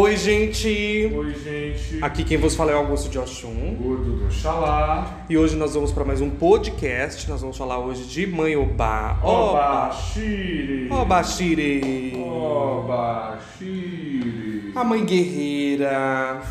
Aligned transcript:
Oi, 0.00 0.16
gente! 0.16 1.12
Oi, 1.12 1.34
gente. 1.34 1.98
Aqui 2.00 2.22
quem 2.22 2.38
vos 2.38 2.54
fala 2.54 2.70
é 2.70 2.74
o 2.76 2.78
Augusto 2.78 3.10
de 3.10 3.18
Oxum. 3.18 3.74
Gordo 3.82 4.12
do 4.12 4.32
Xalá. 4.32 5.24
E 5.28 5.36
hoje 5.36 5.56
nós 5.56 5.74
vamos 5.74 5.90
para 5.90 6.04
mais 6.04 6.20
um 6.20 6.30
podcast. 6.30 7.28
Nós 7.28 7.40
vamos 7.40 7.58
falar 7.58 7.80
hoje 7.80 8.04
de 8.04 8.24
Mãe 8.24 8.54
Obá. 8.56 9.18
Oba, 9.20 9.90
Shiri. 9.90 10.88
Oba, 10.88 11.24
Shire! 11.24 12.16
Oba, 12.16 13.40
Shiri. 13.58 14.70
A 14.72 14.84
mãe 14.84 15.04
guerreira, 15.04 16.42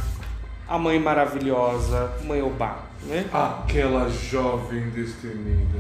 a 0.68 0.78
mãe 0.78 1.00
maravilhosa, 1.00 2.18
Mãe 2.26 2.42
Obá, 2.42 2.80
né? 3.04 3.28
Aquela 3.32 4.10
jovem 4.10 4.90
destemida. 4.90 5.80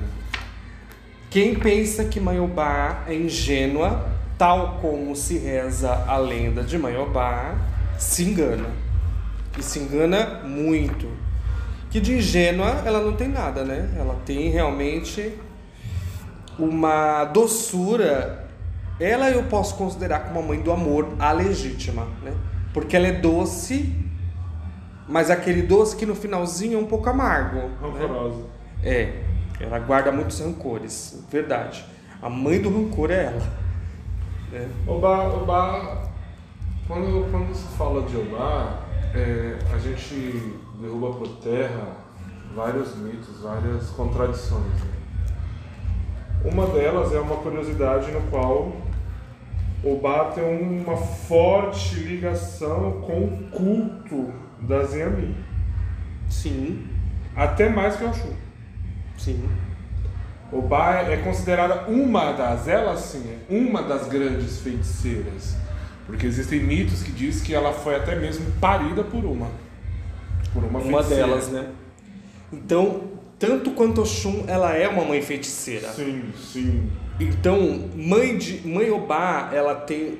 Quem 1.29 1.53
pensa 1.53 2.05
que 2.05 2.21
Mãe 2.21 2.39
Obá 2.39 3.03
é 3.09 3.13
ingênua, 3.13 4.16
tal 4.37 4.77
como 4.81 5.15
se 5.15 5.37
reza 5.37 6.05
a 6.07 6.17
lenda 6.17 6.63
de 6.63 6.77
Mãe 6.77 6.95
Obá, 6.95 7.55
se 7.97 8.23
engana. 8.23 8.69
E 9.57 9.63
se 9.63 9.79
engana 9.79 10.41
muito. 10.45 11.07
Que 11.89 11.99
de 11.99 12.15
ingênua 12.17 12.83
ela 12.85 13.01
não 13.01 13.13
tem 13.13 13.27
nada, 13.27 13.63
né? 13.63 13.89
Ela 13.97 14.15
tem 14.25 14.49
realmente 14.49 15.33
uma 16.59 17.25
doçura. 17.25 18.47
Ela 18.99 19.29
eu 19.29 19.43
posso 19.43 19.75
considerar 19.75 20.19
como 20.21 20.39
a 20.39 20.43
mãe 20.43 20.59
do 20.59 20.71
amor, 20.71 21.07
a 21.19 21.31
legítima, 21.31 22.07
né? 22.23 22.33
Porque 22.73 22.95
ela 22.95 23.07
é 23.07 23.11
doce, 23.13 23.95
mas 25.07 25.31
aquele 25.31 25.61
doce 25.63 25.95
que 25.95 26.05
no 26.05 26.13
finalzinho 26.13 26.77
é 26.77 26.81
um 26.81 26.85
pouco 26.85 27.09
amargo. 27.09 27.55
né? 27.57 27.69
Rancorosa. 27.81 28.43
É, 28.83 29.21
ela 29.59 29.79
guarda 29.79 30.11
muitos 30.11 30.39
rancores, 30.39 31.23
verdade. 31.31 31.83
A 32.21 32.29
mãe 32.29 32.61
do 32.61 32.69
rancor 32.69 33.09
é 33.11 33.25
ela. 33.25 33.66
Né? 34.51 34.69
Oba, 34.87 35.27
Oba. 35.35 36.07
Quando, 36.87 37.29
quando 37.31 37.53
se 37.53 37.67
fala 37.77 38.03
de 38.03 38.15
Oba, 38.15 38.79
é, 39.13 39.57
a 39.73 39.77
gente 39.77 40.53
derruba 40.81 41.13
por 41.17 41.27
terra 41.39 41.97
vários 42.55 42.95
mitos, 42.95 43.41
várias 43.41 43.89
contradições. 43.89 44.63
né? 44.63 44.91
Uma 46.45 46.67
delas 46.67 47.13
é 47.13 47.19
uma 47.19 47.35
curiosidade 47.37 48.09
no 48.11 48.21
qual 48.29 48.71
Oba 49.83 50.31
tem 50.33 50.43
uma 50.83 50.95
forte 50.97 51.95
ligação 51.99 53.01
com 53.01 53.25
o 53.25 53.49
culto 53.51 54.31
das 54.61 54.93
Yami. 54.93 55.35
Sim, 56.29 56.87
Até 57.35 57.69
mais 57.69 57.95
que 57.95 58.03
o 58.03 58.07
Oxum. 58.09 58.33
sim. 59.17 59.47
Oba 60.51 61.01
é 61.01 61.17
considerada 61.17 61.89
uma 61.89 62.31
das, 62.31 62.67
ela 62.67 62.95
sim, 62.95 63.23
é 63.29 63.53
uma 63.53 63.81
das 63.81 64.07
grandes 64.07 64.59
feiticeiras. 64.59 65.55
Porque 66.05 66.25
existem 66.25 66.61
mitos 66.61 67.03
que 67.03 67.11
diz 67.11 67.41
que 67.41 67.53
ela 67.53 67.73
foi 67.73 67.95
até 67.95 68.15
mesmo 68.15 68.45
parida 68.61 69.03
por 69.03 69.25
uma. 69.25 69.47
Por 70.53 70.63
uma, 70.63 70.79
Uma 70.79 71.03
feiticeira. 71.03 71.27
delas, 71.27 71.49
né? 71.49 71.67
Então, 72.53 73.01
tanto 73.37 73.71
quanto 73.71 74.01
Oxum, 74.01 74.45
ela 74.47 74.73
é 74.73 74.87
uma 74.87 75.03
mãe 75.03 75.21
feiticeira. 75.21 75.89
Sim, 75.89 76.23
sim. 76.41 76.89
Então, 77.19 77.89
mãe 77.93 78.37
de 78.37 78.65
mãe 78.65 78.89
Obá, 78.89 79.51
ela 79.53 79.75
tem 79.75 80.19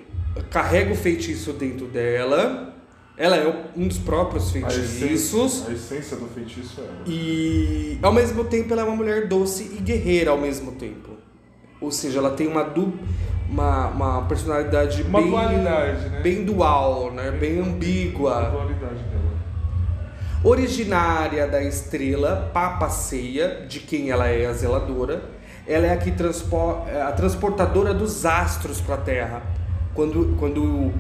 carrega 0.50 0.92
o 0.92 0.96
feitiço 0.96 1.54
dentro 1.54 1.88
dela. 1.88 2.76
Ela 3.18 3.36
é 3.38 3.66
um 3.76 3.88
dos 3.88 3.98
próprios 3.98 4.48
A 4.50 4.52
feitiços. 4.52 5.34
essência, 5.34 5.70
a 5.70 5.74
essência 5.74 6.18
do 6.18 6.28
feitiço 6.28 6.80
é 6.80 6.84
ela. 6.84 6.94
E 7.08 7.98
ao 8.02 8.14
mesmo 8.14 8.44
tempo 8.46 8.72
ela 8.72 8.84
é 8.84 8.86
uma 8.86 8.96
mulher 8.96 9.28
doce 9.28 9.64
e 9.78 9.82
guerreira 9.82 10.30
ao 10.32 10.38
mesmo 10.38 10.74
tempo. 10.74 11.10
Ou 11.82 11.92
seja, 11.92 12.20
ela 12.20 12.32
tem 12.32 12.48
uma 12.48 12.64
du 12.64 12.94
uma, 13.50 13.88
uma 13.88 14.22
personalidade 14.24 15.04
Uma 15.04 15.22
bem, 15.22 15.30
dualidade, 15.32 16.10
né? 16.10 16.20
bem 16.22 16.44
dual, 16.44 17.12
né? 17.14 17.32
bem 17.32 17.60
A 17.60 17.64
ambígua. 17.64 18.42
dualidade 18.52 19.04
dela. 19.04 19.28
Originária 20.44 21.48
da 21.48 21.64
estrela 21.64 22.52
Papaceia, 22.54 23.66
de 23.68 23.80
quem 23.80 24.10
ela 24.12 24.28
é 24.28 24.46
a 24.46 24.54
zeladora. 24.54 25.24
Ela 25.66 25.88
é 25.88 25.94
a 25.94 25.98
que 25.98 26.12
transpo 26.12 26.84
é 26.88 27.02
a 27.02 27.12
transportadora 27.12 27.94
dos 27.94 28.26
astros 28.26 28.80
para 28.80 28.96
a 28.96 29.00
Terra. 29.00 29.42
Quando, 29.94 30.36
quando 30.40 30.94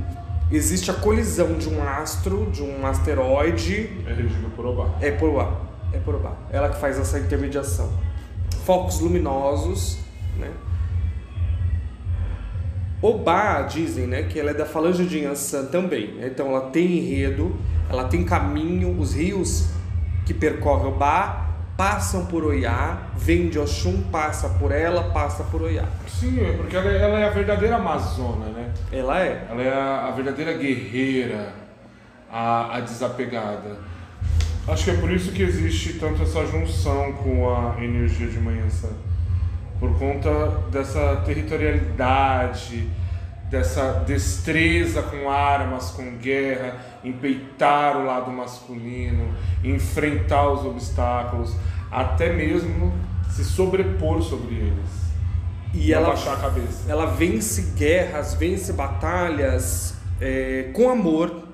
existe 0.52 0.90
a 0.91 0.94
colisão 0.94 1.58
de 1.58 1.69
um 1.69 1.84
astro, 1.84 2.50
de 2.52 2.62
um 2.63 2.85
asteroide, 2.85 3.90
É 4.06 4.13
regido 4.13 4.50
por 4.56 4.66
Oba. 4.66 4.96
é 5.02 5.12
por 5.12 5.34
lá. 5.34 5.62
É 5.94 6.00
por 6.00 6.22
lá. 6.22 6.35
Ela 6.52 6.69
que 6.69 6.80
faz 6.80 7.00
essa 7.00 7.19
intermediação. 7.19 7.90
Focos 8.66 9.00
luminosos, 9.00 9.97
né? 10.38 10.52
Obá, 13.02 13.62
dizem, 13.62 14.08
né, 14.08 14.24
que 14.24 14.40
ela 14.40 14.50
é 14.52 14.53
da 14.53 14.66
falange 14.66 15.06
de 15.06 15.19
Yansan 15.19 15.66
também. 15.66 16.13
né? 16.16 16.28
Então 16.28 16.47
ela 16.47 16.69
tem 16.72 16.97
enredo, 16.97 17.56
ela 17.90 18.06
tem 18.06 18.24
caminho, 18.24 19.00
os 19.00 19.14
rios 19.14 19.69
que 20.25 20.34
percorrem 20.34 20.88
Obá 20.88 21.47
passam 21.77 22.25
por 22.25 22.43
Oiá, 22.43 23.03
vem 23.15 23.49
de 23.49 23.59
Oxum, 23.59 24.01
passa 24.11 24.49
por 24.49 24.71
ela, 24.71 25.11
passa 25.11 25.43
por 25.43 25.61
Oiá. 25.61 25.85
Sim, 26.07 26.43
é 26.43 26.53
porque 26.53 26.75
ela 26.75 26.91
é, 26.91 27.01
ela 27.01 27.19
é 27.19 27.27
a 27.27 27.29
verdadeira 27.29 27.75
amazona, 27.75 28.47
né? 28.47 28.73
Ela 28.91 29.19
é. 29.19 29.47
Ela 29.47 29.61
é 29.61 29.71
a, 29.71 30.07
a 30.07 30.11
verdadeira 30.11 30.53
guerreira, 30.53 31.53
a, 32.31 32.77
a 32.77 32.79
desapegada. 32.79 33.77
Acho 34.67 34.85
que 34.85 34.89
é 34.89 34.95
por 34.95 35.11
isso 35.11 35.31
que 35.31 35.43
existe 35.43 35.93
tanto 35.93 36.23
essa 36.23 36.45
junção 36.47 37.13
com 37.13 37.49
a 37.55 37.81
energia 37.81 38.27
de 38.27 38.39
manhã 38.39 38.67
Santa. 38.69 39.07
Por 39.79 39.97
conta 39.99 40.29
dessa 40.71 41.17
territorialidade, 41.17 42.89
dessa 43.50 44.03
destreza 44.06 45.02
com 45.02 45.30
armas, 45.30 45.91
com 45.91 46.18
guerra, 46.18 46.75
em 47.03 47.13
peitar 47.13 47.97
o 47.97 48.06
lado 48.06 48.31
masculino, 48.31 49.34
enfrentar 49.63 50.50
os 50.50 50.66
obstáculos, 50.66 51.56
até 51.90 52.34
mesmo 52.34 52.94
se 53.30 53.46
sobrepor 53.46 54.22
sobre 54.22 54.56
eles. 54.56 55.08
E 55.74 55.94
ela 55.94 56.13
a 56.13 56.35
cabeça. 56.38 56.90
ela 56.90 57.06
vence 57.06 57.74
guerras, 57.75 58.34
vence 58.34 58.74
batalhas 58.74 59.96
é, 60.19 60.69
com 60.74 60.90
amor. 60.90 61.47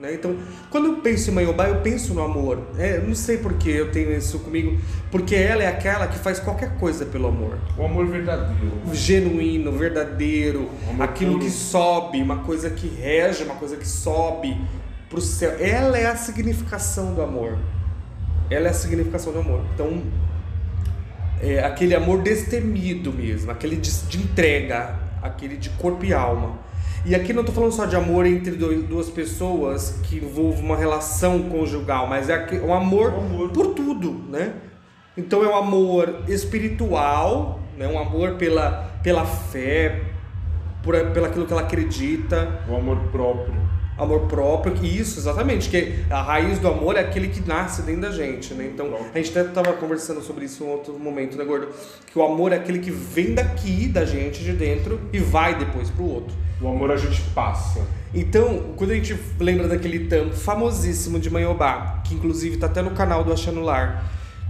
Né? 0.00 0.14
Então, 0.14 0.34
quando 0.70 0.86
eu 0.86 0.96
penso 0.96 1.30
em 1.30 1.34
Mayobá, 1.34 1.68
eu 1.68 1.82
penso 1.82 2.14
no 2.14 2.22
amor. 2.22 2.58
É, 2.78 2.98
não 2.98 3.14
sei 3.14 3.36
por 3.36 3.52
que 3.54 3.68
eu 3.68 3.92
tenho 3.92 4.16
isso 4.16 4.38
comigo, 4.38 4.80
porque 5.10 5.34
ela 5.34 5.62
é 5.62 5.66
aquela 5.66 6.06
que 6.06 6.18
faz 6.18 6.40
qualquer 6.40 6.78
coisa 6.78 7.04
pelo 7.04 7.28
amor. 7.28 7.58
O 7.76 7.84
amor 7.84 8.06
verdadeiro. 8.06 8.72
O 8.90 8.94
genuíno, 8.94 9.70
verdadeiro, 9.72 10.70
aquilo 10.98 11.32
puro. 11.32 11.44
que 11.44 11.50
sobe, 11.50 12.22
uma 12.22 12.38
coisa 12.38 12.70
que 12.70 12.88
rege, 12.88 13.44
uma 13.44 13.56
coisa 13.56 13.76
que 13.76 13.86
sobe 13.86 14.58
pro 15.10 15.20
céu. 15.20 15.54
Ela 15.60 15.98
é 15.98 16.06
a 16.06 16.16
significação 16.16 17.12
do 17.12 17.20
amor. 17.20 17.58
Ela 18.48 18.68
é 18.68 18.70
a 18.70 18.74
significação 18.74 19.34
do 19.34 19.40
amor. 19.40 19.62
Então, 19.74 20.02
é 21.42 21.62
aquele 21.62 21.94
amor 21.94 22.22
destemido 22.22 23.12
mesmo, 23.12 23.50
aquele 23.50 23.76
de, 23.76 23.90
de 24.06 24.16
entrega, 24.16 24.98
aquele 25.22 25.58
de 25.58 25.68
corpo 25.70 26.06
e 26.06 26.14
alma. 26.14 26.58
E 27.04 27.14
aqui 27.14 27.32
não 27.32 27.40
estou 27.40 27.54
falando 27.54 27.72
só 27.72 27.86
de 27.86 27.96
amor 27.96 28.26
entre 28.26 28.52
dois- 28.52 28.84
duas 28.84 29.08
pessoas 29.08 30.00
que 30.02 30.16
envolve 30.16 30.60
uma 30.62 30.76
relação 30.76 31.42
conjugal, 31.44 32.06
mas 32.06 32.28
é 32.28 32.46
um 32.62 32.74
amor, 32.74 33.12
Um 33.14 33.18
amor. 33.20 33.48
por 33.50 33.68
tudo, 33.74 34.12
né? 34.28 34.52
Então 35.16 35.42
é 35.42 35.48
um 35.48 35.56
amor 35.56 36.20
espiritual, 36.28 37.60
né? 37.76 37.88
um 37.88 37.98
amor 37.98 38.34
pela, 38.34 38.90
pela 39.02 39.24
fé, 39.24 40.02
por, 40.82 40.94
pelo 41.12 41.26
aquilo 41.26 41.46
que 41.46 41.52
ela 41.52 41.62
acredita, 41.62 42.60
O 42.68 42.76
amor 42.76 42.96
próprio. 43.10 43.54
amor 43.98 44.20
próprio, 44.28 44.74
isso, 44.84 45.18
exatamente, 45.18 45.68
que 45.68 46.04
a 46.10 46.22
raiz 46.22 46.58
do 46.58 46.68
amor 46.68 46.96
é 46.96 47.00
aquele 47.00 47.28
que 47.28 47.46
nasce 47.46 47.82
dentro 47.82 48.02
da 48.02 48.10
gente, 48.10 48.54
né? 48.54 48.70
Então, 48.72 48.88
a 49.14 49.16
gente 49.18 49.36
até 49.38 49.48
tava 49.50 49.72
conversando 49.74 50.20
sobre 50.22 50.44
isso 50.44 50.64
em 50.64 50.68
outro 50.68 50.98
momento, 50.98 51.36
né, 51.36 51.44
Gordo? 51.44 51.68
Que 52.06 52.18
o 52.18 52.22
amor 52.22 52.52
é 52.52 52.56
aquele 52.56 52.78
que 52.78 52.90
vem 52.90 53.34
daqui, 53.34 53.88
da 53.88 54.04
gente, 54.04 54.42
de 54.44 54.52
dentro, 54.52 55.00
e 55.12 55.18
vai 55.18 55.54
depois 55.58 55.90
pro 55.90 56.04
outro. 56.04 56.34
O 56.60 56.68
amor 56.68 56.90
a 56.90 56.96
gente 56.96 57.22
passa. 57.34 57.80
Então, 58.14 58.74
quando 58.76 58.90
a 58.90 58.94
gente 58.94 59.18
lembra 59.38 59.66
daquele 59.66 60.06
tampo 60.06 60.36
famosíssimo 60.36 61.18
de 61.18 61.30
Maiobá, 61.30 62.02
que 62.04 62.14
inclusive 62.14 62.56
tá 62.58 62.66
até 62.66 62.82
no 62.82 62.90
canal 62.90 63.24
do 63.24 63.32
Achanular, 63.32 64.04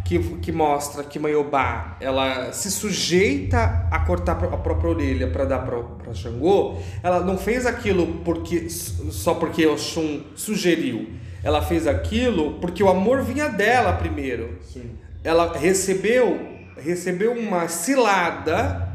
que, 0.05 0.19
que 0.39 0.51
mostra 0.51 1.05
que 1.05 1.21
Maiobá, 1.21 1.97
ela 2.01 2.53
se 2.53 2.69
sujeita 2.69 3.87
a 3.91 4.01
cortar 4.01 4.33
a 4.33 4.57
própria 4.57 4.91
orelha 4.91 5.29
para 5.29 5.45
dar 5.45 5.61
para 5.61 6.13
Xangô, 6.13 6.79
ela 7.03 7.21
não 7.21 7.39
fez 7.39 7.65
aquilo 7.65 8.07
porque 8.25 8.69
só 8.69 9.35
porque 9.35 9.65
Oxum 9.67 10.23
sugeriu. 10.35 11.11
Ela 11.45 11.63
fez 11.63 11.87
aquilo 11.87 12.55
porque 12.55 12.83
o 12.83 12.89
amor 12.89 13.23
vinha 13.23 13.49
dela 13.49 13.93
primeiro. 13.93 14.59
Sim. 14.63 14.91
Ela 15.23 15.57
recebeu 15.57 16.59
recebeu 16.83 17.33
uma 17.33 17.69
cilada 17.69 18.90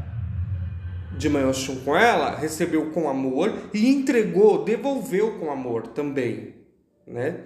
de 1.16 1.28
Oxum 1.28 1.76
com 1.84 1.96
ela, 1.96 2.36
recebeu 2.36 2.86
com 2.90 3.08
amor 3.08 3.52
e 3.72 3.88
entregou, 3.88 4.64
devolveu 4.64 5.32
com 5.38 5.50
amor 5.50 5.88
também, 5.88 6.54
né? 7.06 7.40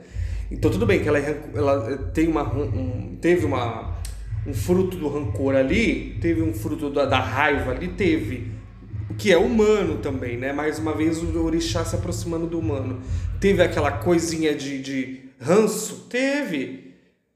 Então 0.50 0.70
tudo 0.70 0.84
bem 0.86 1.00
que 1.00 1.08
ela, 1.08 1.18
é 1.18 1.40
ela 1.54 1.96
tem 2.12 2.26
uma, 2.28 2.42
um- 2.54 3.16
teve 3.20 3.46
uma, 3.46 3.96
um 4.46 4.52
fruto 4.52 4.96
do 4.96 5.08
rancor 5.08 5.54
ali, 5.54 6.18
teve 6.20 6.42
um 6.42 6.52
fruto 6.52 6.90
da, 6.90 7.04
da 7.06 7.20
raiva 7.20 7.70
ali, 7.70 7.88
teve. 7.88 8.50
o 9.08 9.14
que 9.14 9.32
é 9.32 9.38
humano 9.38 9.98
também, 9.98 10.36
né? 10.36 10.52
Mais 10.52 10.78
uma 10.78 10.94
vez 10.94 11.22
o 11.22 11.44
orixá 11.44 11.84
se 11.84 11.94
aproximando 11.94 12.46
do 12.46 12.58
humano. 12.58 13.00
Teve 13.40 13.62
aquela 13.62 13.92
coisinha 13.92 14.54
de, 14.54 14.80
de 14.82 15.20
ranço? 15.40 16.06
Teve. 16.08 16.89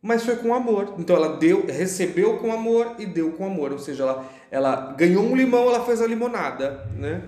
Mas 0.04 0.22
foi 0.22 0.36
com 0.36 0.52
amor. 0.52 0.96
Então 0.98 1.16
ela 1.16 1.38
deu, 1.38 1.64
recebeu 1.66 2.36
com 2.36 2.52
amor 2.52 2.96
e 2.98 3.06
deu 3.06 3.30
com 3.32 3.46
amor. 3.46 3.72
Ou 3.72 3.78
seja, 3.78 4.02
ela, 4.02 4.24
ela 4.50 4.94
ganhou 4.98 5.24
um 5.24 5.34
limão, 5.34 5.66
ela 5.66 5.82
fez 5.82 6.02
a 6.02 6.06
limonada, 6.06 6.86
né? 6.94 7.22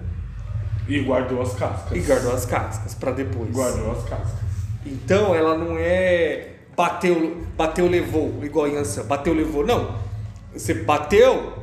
E 0.87 1.01
guardou 1.01 1.41
as 1.41 1.55
cascas. 1.55 1.97
E 1.97 2.01
guardou 2.01 2.35
as 2.35 2.45
cascas 2.45 2.95
para 2.95 3.13
depois. 3.13 3.51
Guardou 3.51 3.93
as 3.93 4.05
cascas. 4.07 4.41
Então 4.85 5.35
ela 5.35 5.57
não 5.57 5.79
é 5.79 6.51
bateu, 6.77 7.47
bateu, 7.57 7.89
levou, 7.89 8.45
igual 8.45 8.69
em 8.69 8.77
Ansan. 8.77 9.05
Bateu, 9.05 9.33
levou. 9.33 9.65
Não. 9.65 9.99
Você 10.53 10.75
bateu, 10.75 11.55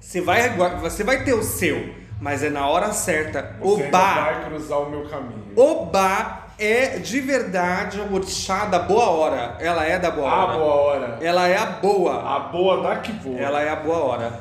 você 0.00 0.20
vai, 0.20 0.56
você 0.80 1.02
vai 1.02 1.24
ter 1.24 1.34
o 1.34 1.42
seu, 1.42 1.92
mas 2.24 2.42
é 2.42 2.48
na 2.48 2.66
hora 2.66 2.90
certa. 2.90 3.54
Você 3.60 3.86
Oba! 3.86 4.14
vai 4.14 4.44
cruzar 4.46 4.78
o 4.78 4.88
meu 4.88 5.06
caminho. 5.06 5.52
Oba 5.54 6.44
é 6.58 6.98
de 6.98 7.20
verdade 7.20 8.00
a 8.00 8.04
orixá 8.10 8.64
da 8.64 8.78
boa 8.78 9.10
hora. 9.10 9.58
Ela 9.60 9.84
é 9.84 9.98
da 9.98 10.10
boa 10.10 10.30
a 10.30 10.44
hora. 10.46 10.58
boa 10.58 10.74
hora. 10.74 11.18
Ela 11.20 11.46
é 11.48 11.58
a 11.58 11.66
boa. 11.66 12.36
A 12.36 12.38
boa 12.38 12.82
da 12.82 12.96
que 12.96 13.12
boa. 13.12 13.38
Ela 13.38 13.60
é 13.60 13.68
a 13.68 13.76
boa 13.76 13.98
hora. 13.98 14.40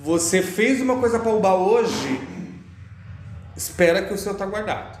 Você 0.00 0.42
fez 0.42 0.82
uma 0.82 0.98
coisa 0.98 1.18
para 1.18 1.32
Oba 1.32 1.54
hoje, 1.54 2.20
espera 3.56 4.02
que 4.02 4.12
o 4.12 4.18
seu 4.18 4.36
tá 4.36 4.44
guardado. 4.44 4.98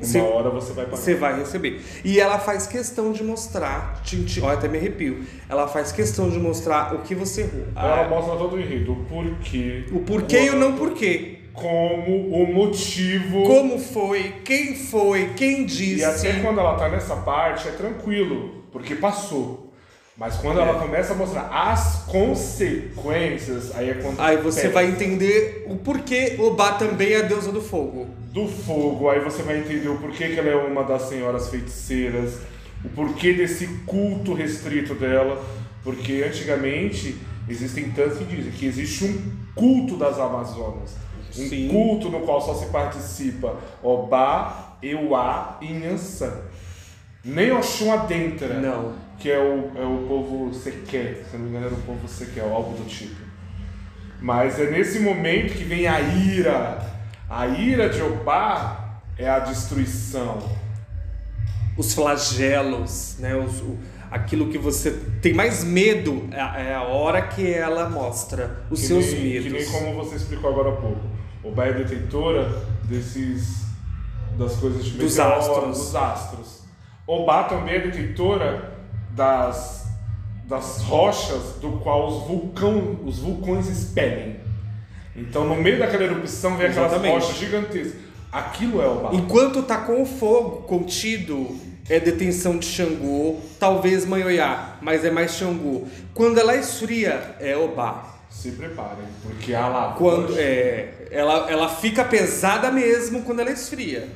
Uma 0.00 0.06
Você- 0.06 0.20
hora 0.20 0.48
você 0.50 0.72
vai 0.72 0.84
pagar. 0.86 0.96
Você 0.96 1.14
vai 1.14 1.38
receber. 1.38 1.82
E 2.04 2.18
ela 2.18 2.38
faz 2.38 2.66
questão 2.66 3.12
de 3.12 3.22
mostrar, 3.22 4.00
tintim, 4.02 4.40
olha, 4.40 4.54
até 4.54 4.66
me 4.66 4.78
arrepio. 4.78 5.24
Ela 5.48 5.68
faz 5.68 5.92
questão 5.92 6.30
de 6.30 6.38
mostrar 6.38 6.94
o 6.94 6.98
que 7.02 7.14
você 7.14 7.42
errou. 7.42 7.64
Ela 7.76 8.04
Ah, 8.04 8.08
mostra 8.08 8.36
todo 8.36 8.56
o 8.56 8.60
enredo, 8.60 8.92
o 8.92 9.04
porquê. 9.04 9.84
o 9.92 9.98
porquê 10.00 10.44
e 10.46 10.50
o 10.50 10.56
não 10.56 10.72
porquê. 10.76 11.36
Como, 11.52 12.28
o 12.32 12.46
motivo. 12.54 13.42
Como 13.44 13.78
foi, 13.78 14.36
quem 14.44 14.74
foi, 14.74 15.34
quem 15.36 15.66
disse. 15.66 15.98
E 15.98 16.04
até 16.04 16.40
quando 16.40 16.60
ela 16.60 16.76
tá 16.78 16.88
nessa 16.88 17.16
parte 17.16 17.68
é 17.68 17.72
tranquilo, 17.72 18.64
porque 18.72 18.94
passou. 18.94 19.66
Mas 20.16 20.36
quando 20.36 20.60
É. 20.60 20.62
ela 20.62 20.78
começa 20.78 21.12
a 21.12 21.16
mostrar 21.16 21.48
as 21.52 22.04
consequências, 22.06 23.74
aí 23.76 23.90
é 23.90 23.94
quando 23.94 24.20
Aí 24.20 24.36
você 24.36 24.62
pega 24.62 24.74
vai 24.74 24.86
entender 24.86 25.64
o 25.68 25.76
porquê 25.76 26.36
Obá 26.38 26.72
também 26.72 27.12
é 27.12 27.16
a 27.18 27.22
deusa 27.22 27.50
do 27.52 27.60
fogo. 27.60 28.06
Do 28.32 28.46
fogo, 28.46 29.08
aí 29.10 29.20
você 29.20 29.42
vai 29.42 29.58
entender 29.58 29.88
o 29.88 29.98
porquê 29.98 30.28
que 30.28 30.38
ela 30.38 30.48
é 30.48 30.54
uma 30.54 30.84
das 30.84 31.02
senhoras 31.02 31.48
feiticeiras, 31.48 32.38
o 32.84 32.88
porquê 32.88 33.32
desse 33.32 33.66
culto 33.86 34.34
restrito 34.34 34.94
dela, 34.94 35.44
porque 35.82 36.24
antigamente 36.26 37.16
existem 37.48 37.90
tantos 37.90 38.18
que 38.18 38.24
dizem 38.24 38.52
que 38.52 38.66
existe 38.66 39.04
um 39.04 39.32
culto 39.54 39.96
das 39.96 40.18
Amazonas, 40.18 40.96
um 41.36 41.48
Sim. 41.48 41.68
culto 41.68 42.08
no 42.08 42.20
qual 42.20 42.40
só 42.40 42.54
se 42.54 42.66
participa 42.66 43.56
Obá, 43.82 44.76
Euá 44.82 45.58
e 45.60 45.72
Nhançã. 45.72 46.32
Nem 47.24 47.52
Oxum 47.52 47.92
adentra, 47.92 48.60
Não. 48.60 48.94
que 49.18 49.30
é 49.30 49.38
o, 49.38 49.72
é 49.76 49.84
o 49.84 50.06
povo 50.08 50.54
sequer, 50.54 51.26
se 51.30 51.36
não 51.36 51.44
me 51.44 51.50
engano 51.50 51.66
era 51.66 51.74
o 51.74 51.82
povo 51.82 52.08
sequer, 52.08 52.44
algo 52.44 52.76
do 52.76 52.88
tipo. 52.88 53.20
Mas 54.20 54.58
é 54.58 54.70
nesse 54.70 55.00
momento 55.00 55.54
que 55.54 55.64
vem 55.64 55.86
a 55.86 56.00
ira. 56.00 56.99
A 57.30 57.46
ira 57.46 57.88
de 57.88 58.02
Obá 58.02 58.98
é 59.16 59.28
a 59.30 59.38
destruição. 59.38 60.38
Os 61.76 61.94
flagelos, 61.94 63.16
né? 63.20 63.34
Os, 63.36 63.60
o- 63.60 63.78
aquilo 64.10 64.48
que 64.48 64.58
você 64.58 64.90
tem 65.22 65.32
mais 65.32 65.62
medo 65.62 66.28
é 66.32 66.40
a, 66.40 66.58
é 66.58 66.74
a 66.74 66.82
hora 66.82 67.22
que 67.22 67.48
ela 67.52 67.88
mostra 67.88 68.64
os 68.68 68.80
Que 68.80 68.86
seus 68.88 69.12
nem, 69.12 69.22
medos. 69.24 69.44
Que 69.44 69.50
nem 69.52 69.66
como 69.66 69.94
você 70.04 70.16
explicou 70.16 70.50
agora 70.50 70.70
há 70.70 70.76
pouco. 70.76 71.00
Obá 71.44 71.66
é 71.66 71.72
detentora 71.72 72.48
desses 72.84 73.60
das 74.36 74.56
coisas 74.56 74.84
de 74.84 74.98
Dos 74.98 75.18
astros. 75.18 75.78
dos 75.78 75.94
astros. 75.94 76.60
Obá 77.06 77.44
também 77.44 77.74
é 77.76 77.80
detentora 77.80 78.74
das 79.14 79.78
das 80.46 80.82
rochas 80.82 81.58
do 81.60 81.78
qual 81.78 82.08
os 82.08 82.26
vulcão, 82.26 82.98
os 83.04 83.20
vulcões 83.20 83.68
expelem. 83.68 84.40
Então, 85.20 85.46
no 85.46 85.56
meio 85.56 85.78
daquela 85.78 86.04
erupção 86.04 86.56
vem 86.56 86.68
aquelas 86.68 86.92
Exatamente. 86.92 87.12
rochas 87.12 87.36
gigantescas. 87.36 88.00
Aquilo 88.32 88.80
é 88.80 88.86
Obá. 88.86 89.10
Enquanto 89.12 89.62
tá 89.62 89.78
com 89.78 90.02
o 90.02 90.06
fogo 90.06 90.62
contido, 90.62 91.56
é 91.88 91.98
detenção 91.98 92.58
de 92.58 92.66
Xangô, 92.66 93.40
talvez 93.58 94.06
Manhoiá, 94.06 94.78
mas 94.80 95.04
é 95.04 95.10
mais 95.10 95.32
Xangô. 95.32 95.86
Quando 96.14 96.38
ela 96.38 96.56
esfria, 96.56 97.36
é 97.40 97.56
Obá. 97.56 98.18
Se 98.30 98.52
preparem, 98.52 99.04
porque 99.22 99.52
a 99.52 99.66
lava. 99.66 99.96
Quando 99.96 100.38
é, 100.38 101.08
ela, 101.10 101.50
ela 101.50 101.68
fica 101.68 102.04
pesada 102.04 102.70
mesmo 102.70 103.22
quando 103.22 103.40
ela 103.40 103.50
esfria. 103.50 104.08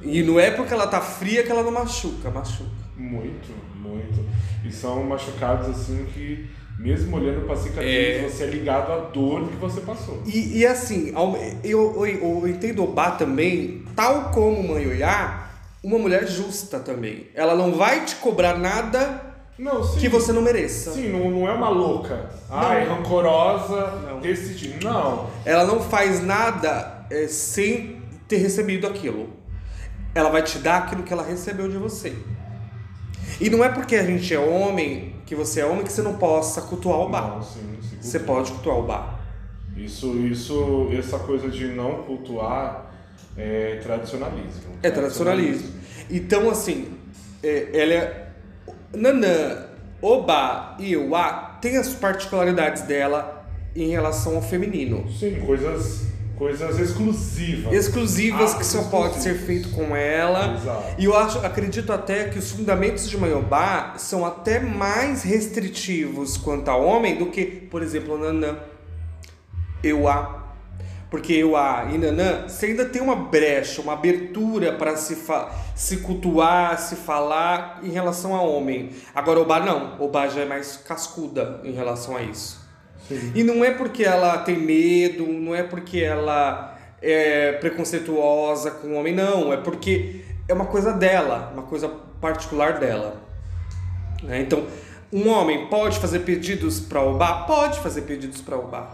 E 0.00 0.22
não 0.22 0.38
é 0.38 0.50
porque 0.52 0.72
ela 0.72 0.86
tá 0.86 1.00
fria 1.00 1.42
que 1.42 1.50
ela 1.50 1.62
não 1.62 1.72
machuca, 1.72 2.30
machuca. 2.30 2.70
Muito, 2.96 3.52
muito. 3.74 4.24
E 4.64 4.70
são 4.70 5.02
machucados 5.04 5.68
assim 5.68 6.06
que, 6.14 6.48
mesmo 6.78 7.16
olhando 7.16 7.46
pra 7.46 7.54
cicatriz, 7.56 7.84
É. 7.86 8.28
você 8.28 8.44
é 8.44 8.46
ligado 8.46 8.92
à 8.92 8.96
dor 8.98 9.48
que 9.48 9.56
você 9.56 9.80
passou. 9.80 10.22
E, 10.26 10.58
e 10.58 10.66
assim, 10.66 11.12
eu, 11.14 11.36
eu, 11.62 12.06
eu 12.06 12.48
entendo 12.48 12.82
Obá 12.82 13.12
também, 13.12 13.84
tal 13.94 14.30
como 14.30 14.62
Manhoiá, 14.66 15.48
uma 15.82 15.98
mulher 15.98 16.26
justa 16.26 16.78
também. 16.80 17.28
Ela 17.34 17.54
não 17.54 17.72
vai 17.74 18.04
te 18.04 18.16
cobrar 18.16 18.56
nada 18.58 19.20
Não, 19.58 19.82
sim. 19.84 19.98
que 20.00 20.08
você 20.08 20.32
não 20.32 20.42
mereça. 20.42 20.92
Sim, 20.92 21.08
não, 21.10 21.30
não 21.30 21.48
é 21.48 21.52
uma 21.52 21.68
louca. 21.68 22.30
Ai, 22.50 22.84
rancorosa, 22.86 23.92
Não. 24.08 24.20
desse 24.20 24.54
tipo. 24.54 24.84
Não. 24.84 25.28
Ela 25.44 25.64
não 25.64 25.80
faz 25.80 26.22
nada 26.24 27.06
é, 27.10 27.26
sem 27.28 28.00
ter 28.28 28.38
recebido 28.38 28.86
aquilo. 28.86 29.30
Ela 30.14 30.28
vai 30.30 30.42
te 30.42 30.58
dar 30.58 30.78
aquilo 30.78 31.02
que 31.02 31.12
ela 31.12 31.22
recebeu 31.24 31.68
de 31.68 31.76
você. 31.78 32.14
E 33.40 33.50
não 33.50 33.64
é 33.64 33.68
porque 33.68 33.96
a 33.96 34.04
gente 34.04 34.32
é 34.32 34.38
homem, 34.38 35.14
que 35.26 35.34
você 35.34 35.60
é 35.60 35.66
homem, 35.66 35.84
que 35.84 35.92
você 35.92 36.02
não 36.02 36.14
possa 36.14 36.62
cultuar 36.62 37.00
o 37.00 37.08
bar. 37.08 37.36
Não, 37.36 37.42
sim, 37.42 37.78
sim. 37.82 37.96
Você 38.00 38.20
pode 38.20 38.50
cultuar 38.52 38.78
o 38.78 38.82
bar. 38.82 39.20
Isso, 39.76 40.16
isso, 40.18 40.88
essa 40.96 41.18
coisa 41.18 41.48
de 41.48 41.66
não 41.68 42.02
cultuar 42.02 42.92
é 43.36 43.80
tradicionalismo. 43.82 44.72
É 44.82 44.90
tradicionalismo. 44.90 45.72
Então, 46.10 46.50
assim, 46.50 46.92
é, 47.42 47.68
ela 47.72 47.92
é. 47.92 48.28
Nanã, 48.94 49.66
Oba 50.02 50.76
e 50.78 50.96
Uá 50.96 51.58
têm 51.60 51.78
as 51.78 51.94
particularidades 51.94 52.82
dela 52.82 53.46
em 53.74 53.88
relação 53.88 54.36
ao 54.36 54.42
feminino. 54.42 55.10
Sim, 55.10 55.40
coisas, 55.46 56.08
coisas 56.36 56.78
exclusivas. 56.78 57.72
exclusivas 57.72 58.50
que 58.50 58.56
Atos 58.56 58.66
só 58.66 58.82
pode 58.84 59.20
ser 59.22 59.38
feito 59.38 59.70
com 59.70 59.94
ela. 59.94 60.54
Exato. 60.54 60.94
E 60.98 61.04
eu 61.04 61.16
acho, 61.16 61.38
acredito 61.38 61.92
até 61.92 62.28
que 62.28 62.38
os 62.38 62.50
fundamentos 62.50 63.08
de 63.08 63.16
Mayobá 63.16 63.94
são 63.96 64.24
até 64.24 64.58
mais 64.60 65.22
restritivos 65.22 66.36
quanto 66.36 66.68
a 66.68 66.76
homem 66.76 67.16
do 67.16 67.26
que, 67.26 67.44
por 67.44 67.82
exemplo, 67.82 68.18
Nanã, 68.18 68.56
Euá. 69.82 70.40
Porque 71.10 71.34
Euá 71.34 71.88
e 71.92 71.98
Nanã, 71.98 72.48
você 72.48 72.66
ainda 72.66 72.86
tem 72.86 73.02
uma 73.02 73.14
brecha, 73.14 73.82
uma 73.82 73.92
abertura 73.92 74.72
para 74.72 74.96
se, 74.96 75.18
se 75.76 75.98
cultuar, 75.98 76.78
se 76.78 76.96
falar 76.96 77.80
em 77.82 77.90
relação 77.90 78.34
a 78.34 78.40
homem. 78.40 78.90
Agora 79.14 79.38
Obá 79.38 79.60
não, 79.60 80.00
Obá 80.00 80.26
já 80.28 80.40
é 80.40 80.46
mais 80.46 80.78
cascuda 80.78 81.60
em 81.64 81.72
relação 81.72 82.16
a 82.16 82.22
isso. 82.22 82.61
Sim. 83.08 83.32
E 83.34 83.42
não 83.42 83.64
é 83.64 83.70
porque 83.72 84.04
ela 84.04 84.38
tem 84.38 84.56
medo, 84.58 85.26
não 85.26 85.54
é 85.54 85.62
porque 85.62 86.00
ela 86.00 86.78
é 87.00 87.52
preconceituosa 87.52 88.70
com 88.70 88.88
o 88.88 88.94
homem, 88.94 89.14
não. 89.14 89.52
É 89.52 89.56
porque 89.56 90.20
é 90.48 90.52
uma 90.54 90.66
coisa 90.66 90.92
dela, 90.92 91.50
uma 91.52 91.62
coisa 91.64 91.88
particular 92.20 92.78
dela. 92.78 93.16
né? 94.22 94.40
Então, 94.40 94.64
um 95.12 95.28
homem 95.28 95.66
pode 95.66 95.98
fazer 95.98 96.20
pedidos 96.20 96.80
para 96.80 97.00
Obá? 97.02 97.44
Pode 97.44 97.80
fazer 97.80 98.02
pedidos 98.02 98.40
para 98.40 98.56
Obá. 98.56 98.88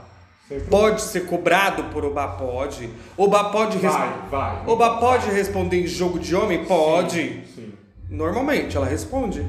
Pode 0.71 1.03
ser 1.03 1.27
cobrado 1.27 1.85
por 1.93 2.05
Obá? 2.07 2.27
Pode. 2.29 2.89
Obá 3.17 3.45
pode 3.51 3.77
Vai, 3.77 3.91
responder. 3.91 4.29
vai. 4.31 4.63
Obá 4.67 4.97
pode 4.97 5.31
responder 5.31 5.83
em 5.83 5.87
jogo 5.87 6.19
de 6.19 6.35
homem? 6.35 6.65
Pode. 6.65 7.21
Sim, 7.21 7.43
sim. 7.55 7.73
Normalmente 8.09 8.75
ela 8.75 8.87
responde. 8.87 9.47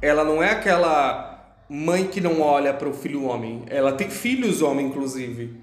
Ela 0.00 0.24
não 0.24 0.42
é 0.42 0.50
aquela 0.52 1.27
mãe 1.68 2.06
que 2.06 2.20
não 2.20 2.40
olha 2.40 2.72
para 2.72 2.88
o 2.88 2.94
filho 2.94 3.24
homem. 3.24 3.64
Ela 3.68 3.92
tem 3.92 4.08
filhos 4.08 4.62
homem, 4.62 4.86
inclusive. 4.86 5.60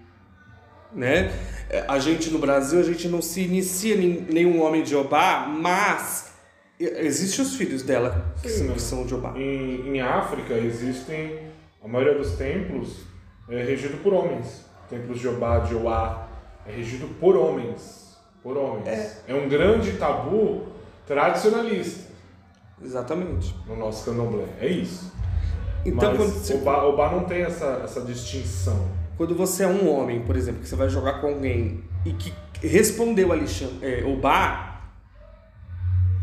Né? 0.93 1.31
É, 1.69 1.83
A 1.87 1.99
gente 1.99 2.29
no 2.29 2.39
Brasil, 2.39 2.79
a 2.79 2.83
gente 2.83 3.07
não 3.07 3.21
se 3.21 3.41
inicia 3.41 3.95
em 3.95 4.21
nenhum 4.29 4.61
homem 4.61 4.83
de 4.83 4.95
Obá, 4.95 5.47
mas 5.47 6.33
existem 6.79 7.43
os 7.43 7.55
filhos 7.55 7.83
dela 7.83 8.33
que, 8.41 8.49
Sim, 8.49 8.57
são, 8.57 8.67
né? 8.67 8.73
que 8.73 8.81
são 8.81 9.05
de 9.05 9.15
Obá. 9.15 9.33
Em, 9.35 9.95
em 9.95 10.01
África 10.01 10.53
existem, 10.53 11.39
a 11.83 11.87
maioria 11.87 12.17
dos 12.17 12.33
templos 12.33 12.99
é 13.49 13.63
regido 13.63 13.97
por 13.97 14.13
homens. 14.13 14.65
Templos 14.89 15.19
de 15.19 15.27
Obá, 15.27 15.59
de 15.59 15.75
Oá, 15.75 16.27
é 16.67 16.71
regido 16.71 17.07
por 17.19 17.35
homens. 17.35 18.15
Por 18.43 18.55
homens. 18.57 18.87
É, 19.27 19.33
um 19.33 19.49
grande 19.49 19.93
tabu 19.93 20.67
tradicionalista 21.07 22.11
Exatamente. 22.81 23.55
no 23.67 23.75
nosso 23.75 24.05
candomblé. 24.05 24.45
É 24.61 24.67
isso. 24.67 25.11
Então, 25.85 26.15
quando 26.15 26.31
você... 26.33 26.53
Obá, 26.55 26.83
Obá 26.83 27.11
não 27.11 27.23
tem 27.25 27.41
essa, 27.43 27.81
essa 27.83 28.01
distinção. 28.01 28.87
quando 29.17 29.35
você 29.35 29.63
é 29.63 29.67
um 29.67 29.87
homem, 29.89 30.21
por 30.21 30.35
exemplo, 30.35 30.61
que 30.61 30.67
você 30.67 30.75
vai 30.75 30.89
jogar 30.89 31.21
com 31.21 31.27
alguém 31.27 31.83
e 32.03 32.11
que 32.13 32.33
respondeu 32.61 33.31
Alexandre, 33.31 33.77
é, 33.81 34.03
Obá, 34.03 34.81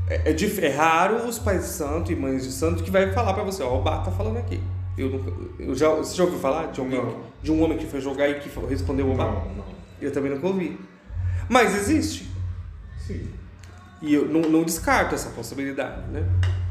é, 0.09 0.31
é, 0.31 0.33
dif- 0.33 0.59
é 0.63 0.69
raro 0.69 1.27
os 1.29 1.39
pais 1.39 1.61
de 1.63 1.69
santo 1.69 2.11
e 2.13 2.17
mães 2.17 2.43
de 2.45 2.51
santo 2.53 2.83
que 2.83 2.91
vai 2.91 3.13
falar 3.13 3.35
pra 3.35 3.45
você, 3.45 3.63
ó, 3.63 3.79
Obá 3.79 3.99
tá 3.99 4.11
falando 4.11 4.39
aqui. 4.39 4.61
Eu, 4.99 5.09
nunca, 5.09 5.33
eu 5.59 5.75
já, 5.75 5.89
você 5.91 6.15
já 6.15 6.25
ouviu 6.25 6.39
falar 6.39 6.67
de, 6.73 6.81
alguém, 6.81 7.01
de 7.43 7.51
um 7.51 7.63
homem 7.63 7.79
que 7.79 7.87
foi 7.87 8.01
jogar 8.01 8.29
e 8.29 8.41
que 8.41 8.51
respondeu 8.69 9.11
Obá? 9.11 9.25
Não, 9.25 9.55
não. 9.57 9.65
Eu 10.01 10.13
também 10.13 10.31
nunca 10.33 10.47
ouvi. 10.47 10.79
Mas 11.49 11.75
existe. 11.77 12.31
Sim. 12.99 13.27
E 14.03 14.13
eu 14.13 14.27
não, 14.27 14.41
não 14.43 14.65
descarto 14.65 15.15
essa 15.15 15.31
possibilidade, 15.31 16.03
né? 16.11 16.25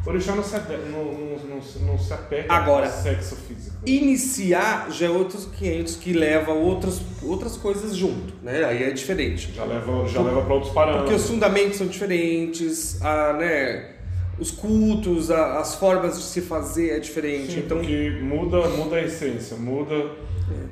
Orixá 0.06 0.36
não 0.36 0.44
se, 0.44 0.56
não, 0.92 1.04
não, 1.06 1.60
não, 1.86 1.98
se- 1.98 2.14
apega 2.14 2.52
Agora- 2.52 2.88
ao 2.88 2.92
sexo 2.92 3.36
físico. 3.36 3.78
Iniciar 3.86 4.90
já 4.92 5.06
é 5.06 5.10
outros 5.10 5.46
500 5.46 5.96
que 5.96 6.12
leva 6.14 6.52
outras, 6.52 7.02
outras 7.22 7.56
coisas 7.58 7.96
junto, 7.96 8.34
né? 8.42 8.64
Aí 8.66 8.84
é 8.84 8.92
diferente. 8.92 9.52
Já 9.54 9.64
leva, 9.64 10.08
já 10.08 10.22
leva 10.22 10.42
para 10.42 10.54
outros 10.54 10.74
parâmetros. 10.74 11.10
Porque 11.10 11.22
os 11.22 11.30
fundamentos 11.30 11.78
são 11.78 11.86
diferentes, 11.88 13.00
a, 13.02 13.34
né, 13.34 13.92
os 14.40 14.50
cultos, 14.50 15.30
a- 15.30 15.60
as 15.60 15.76
formas 15.76 16.18
de 16.18 16.24
se 16.24 16.42
fazer 16.42 16.92
é 16.92 17.00
diferente. 17.00 17.54
Sim, 17.54 17.60
então, 17.60 17.78
porque 17.78 18.10
muda, 18.22 18.68
muda 18.70 18.96
a 18.96 19.04
essência, 19.04 19.56
muda 19.56 19.96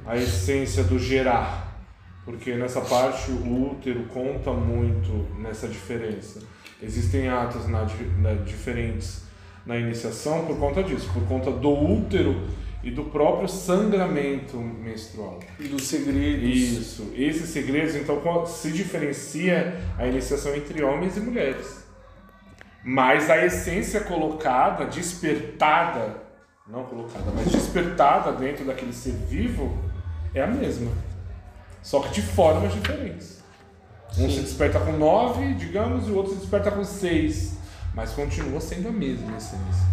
a 0.08 0.18
essência 0.18 0.84
do 0.84 0.98
gerar. 0.98 1.68
Porque 2.26 2.54
nessa 2.56 2.82
parte 2.82 3.32
o 3.32 3.72
útero 3.72 4.04
conta 4.14 4.52
muito 4.52 5.26
nessa 5.40 5.68
diferença. 5.68 6.40
Existem 6.82 7.28
atos 7.28 7.68
na, 7.68 7.86
na- 8.20 8.34
diferentes 8.46 9.24
na 9.66 9.78
iniciação 9.78 10.46
por 10.46 10.58
conta 10.58 10.82
disso, 10.82 11.10
por 11.14 11.24
conta 11.28 11.52
do 11.52 11.70
útero 11.70 12.48
e 12.82 12.90
do 12.90 13.04
próprio 13.06 13.48
sangramento 13.48 14.58
menstrual. 14.58 15.40
e 15.60 15.68
dos 15.68 15.84
segredos. 15.84 16.50
Isso. 16.50 17.12
Esses 17.16 17.50
segredos, 17.50 17.94
então, 17.96 18.46
se 18.46 18.72
diferencia 18.72 19.78
a 19.98 20.08
iniciação 20.08 20.56
entre 20.56 20.82
homens 20.84 21.18
e 21.18 21.20
mulheres. 21.20 21.84
Mas 22.84 23.30
a 23.30 23.46
essência 23.46 24.00
colocada, 24.00 24.86
despertada, 24.86 26.16
não 26.66 26.86
colocada, 26.86 27.30
mas 27.36 27.52
despertada 27.52 28.32
dentro 28.32 28.64
daquele 28.64 28.94
ser 28.94 29.12
vivo 29.30 29.78
é 30.34 30.42
a 30.42 30.48
mesma. 30.48 30.90
Só 31.84 32.00
que 32.00 32.12
de 32.14 32.22
formas 32.22 32.74
diferentes. 32.74 33.39
Um 34.18 34.30
se 34.30 34.42
desperta 34.42 34.80
com 34.80 34.94
nove, 34.94 35.54
digamos, 35.54 36.08
e 36.08 36.12
o 36.12 36.16
outro 36.16 36.34
se 36.34 36.40
desperta 36.40 36.72
com 36.72 36.84
seis. 36.84 37.54
Mas 37.94 38.12
continua 38.12 38.60
sendo 38.60 38.90
a 38.90 38.92
mesma 38.92 39.38
essência. 39.38 39.88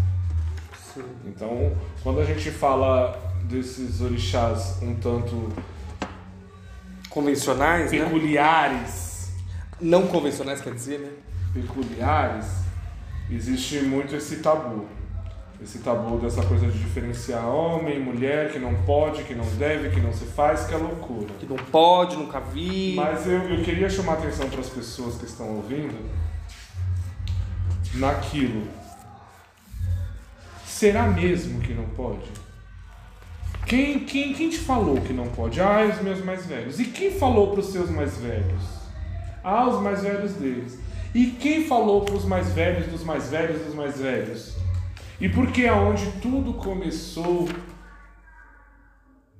Sim. 0.95 1.05
Então, 1.27 1.77
quando 2.03 2.21
a 2.21 2.25
gente 2.25 2.51
fala 2.51 3.19
desses 3.45 4.01
orixás 4.01 4.79
um 4.83 4.95
tanto 4.97 5.53
Convencionais, 7.11 7.91
né? 7.93 8.05
peculiares, 8.05 9.31
Não 9.81 10.07
convencionais, 10.07 10.61
quer 10.61 10.75
dizer, 10.75 11.01
né? 11.01 11.11
peculiares, 11.55 12.47
existe 13.31 13.81
muito 13.81 14.15
esse 14.15 14.37
tabu. 14.37 14.87
Esse 15.63 15.79
tabu 15.79 16.19
dessa 16.19 16.43
coisa 16.43 16.67
de 16.67 16.79
diferenciar 16.79 17.47
homem, 17.47 17.99
mulher, 17.99 18.53
que 18.53 18.59
não 18.59 18.75
pode, 18.83 19.23
que 19.25 19.35
não 19.35 19.47
deve, 19.57 19.89
que 19.91 20.01
não 20.01 20.13
se 20.13 20.27
faz, 20.27 20.67
que 20.67 20.75
é 20.75 20.77
loucura. 20.77 21.29
Que 21.41 21.47
não 21.47 21.57
pode, 21.57 22.17
nunca 22.17 22.41
vi. 22.41 22.95
Mas 22.95 23.27
eu, 23.27 23.43
eu 23.43 23.65
queria 23.65 23.89
chamar 23.89 24.13
a 24.13 24.19
atenção 24.19 24.51
para 24.51 24.61
as 24.61 24.69
pessoas 24.69 25.17
que 25.17 25.25
estão 25.25 25.57
ouvindo 25.57 25.97
naquilo. 27.95 28.69
Será 30.65 31.07
mesmo 31.07 31.61
que 31.61 31.73
não 31.73 31.87
pode? 31.87 32.29
Quem, 33.67 34.01
quem, 34.01 34.33
quem 34.35 34.51
te 34.51 34.59
falou 34.59 35.01
que 35.01 35.13
não 35.13 35.27
pode? 35.27 35.61
Ah, 35.61 35.89
os 35.91 36.01
meus 36.03 36.23
mais 36.25 36.47
velhos. 36.47 36.79
E 36.79 36.85
quem 36.85 37.11
falou 37.11 37.51
para 37.51 37.61
os 37.61 37.67
seus 37.73 37.91
mais 37.91 38.17
velhos? 38.19 38.63
Ah, 39.43 39.67
os 39.67 39.83
mais 39.83 40.03
velhos 40.03 40.33
deles. 40.35 40.79
E 41.15 41.27
quem 41.29 41.65
falou 41.65 42.03
para 42.03 42.15
os 42.15 42.25
mais 42.25 42.53
velhos 42.53 42.87
dos 42.87 43.03
mais 43.03 43.31
velhos 43.31 43.63
dos 43.63 43.75
mais 43.75 43.99
velhos? 43.99 44.55
E 45.21 45.29
por 45.29 45.51
que 45.51 45.67
aonde 45.67 46.11
tudo 46.21 46.53
começou 46.55 47.49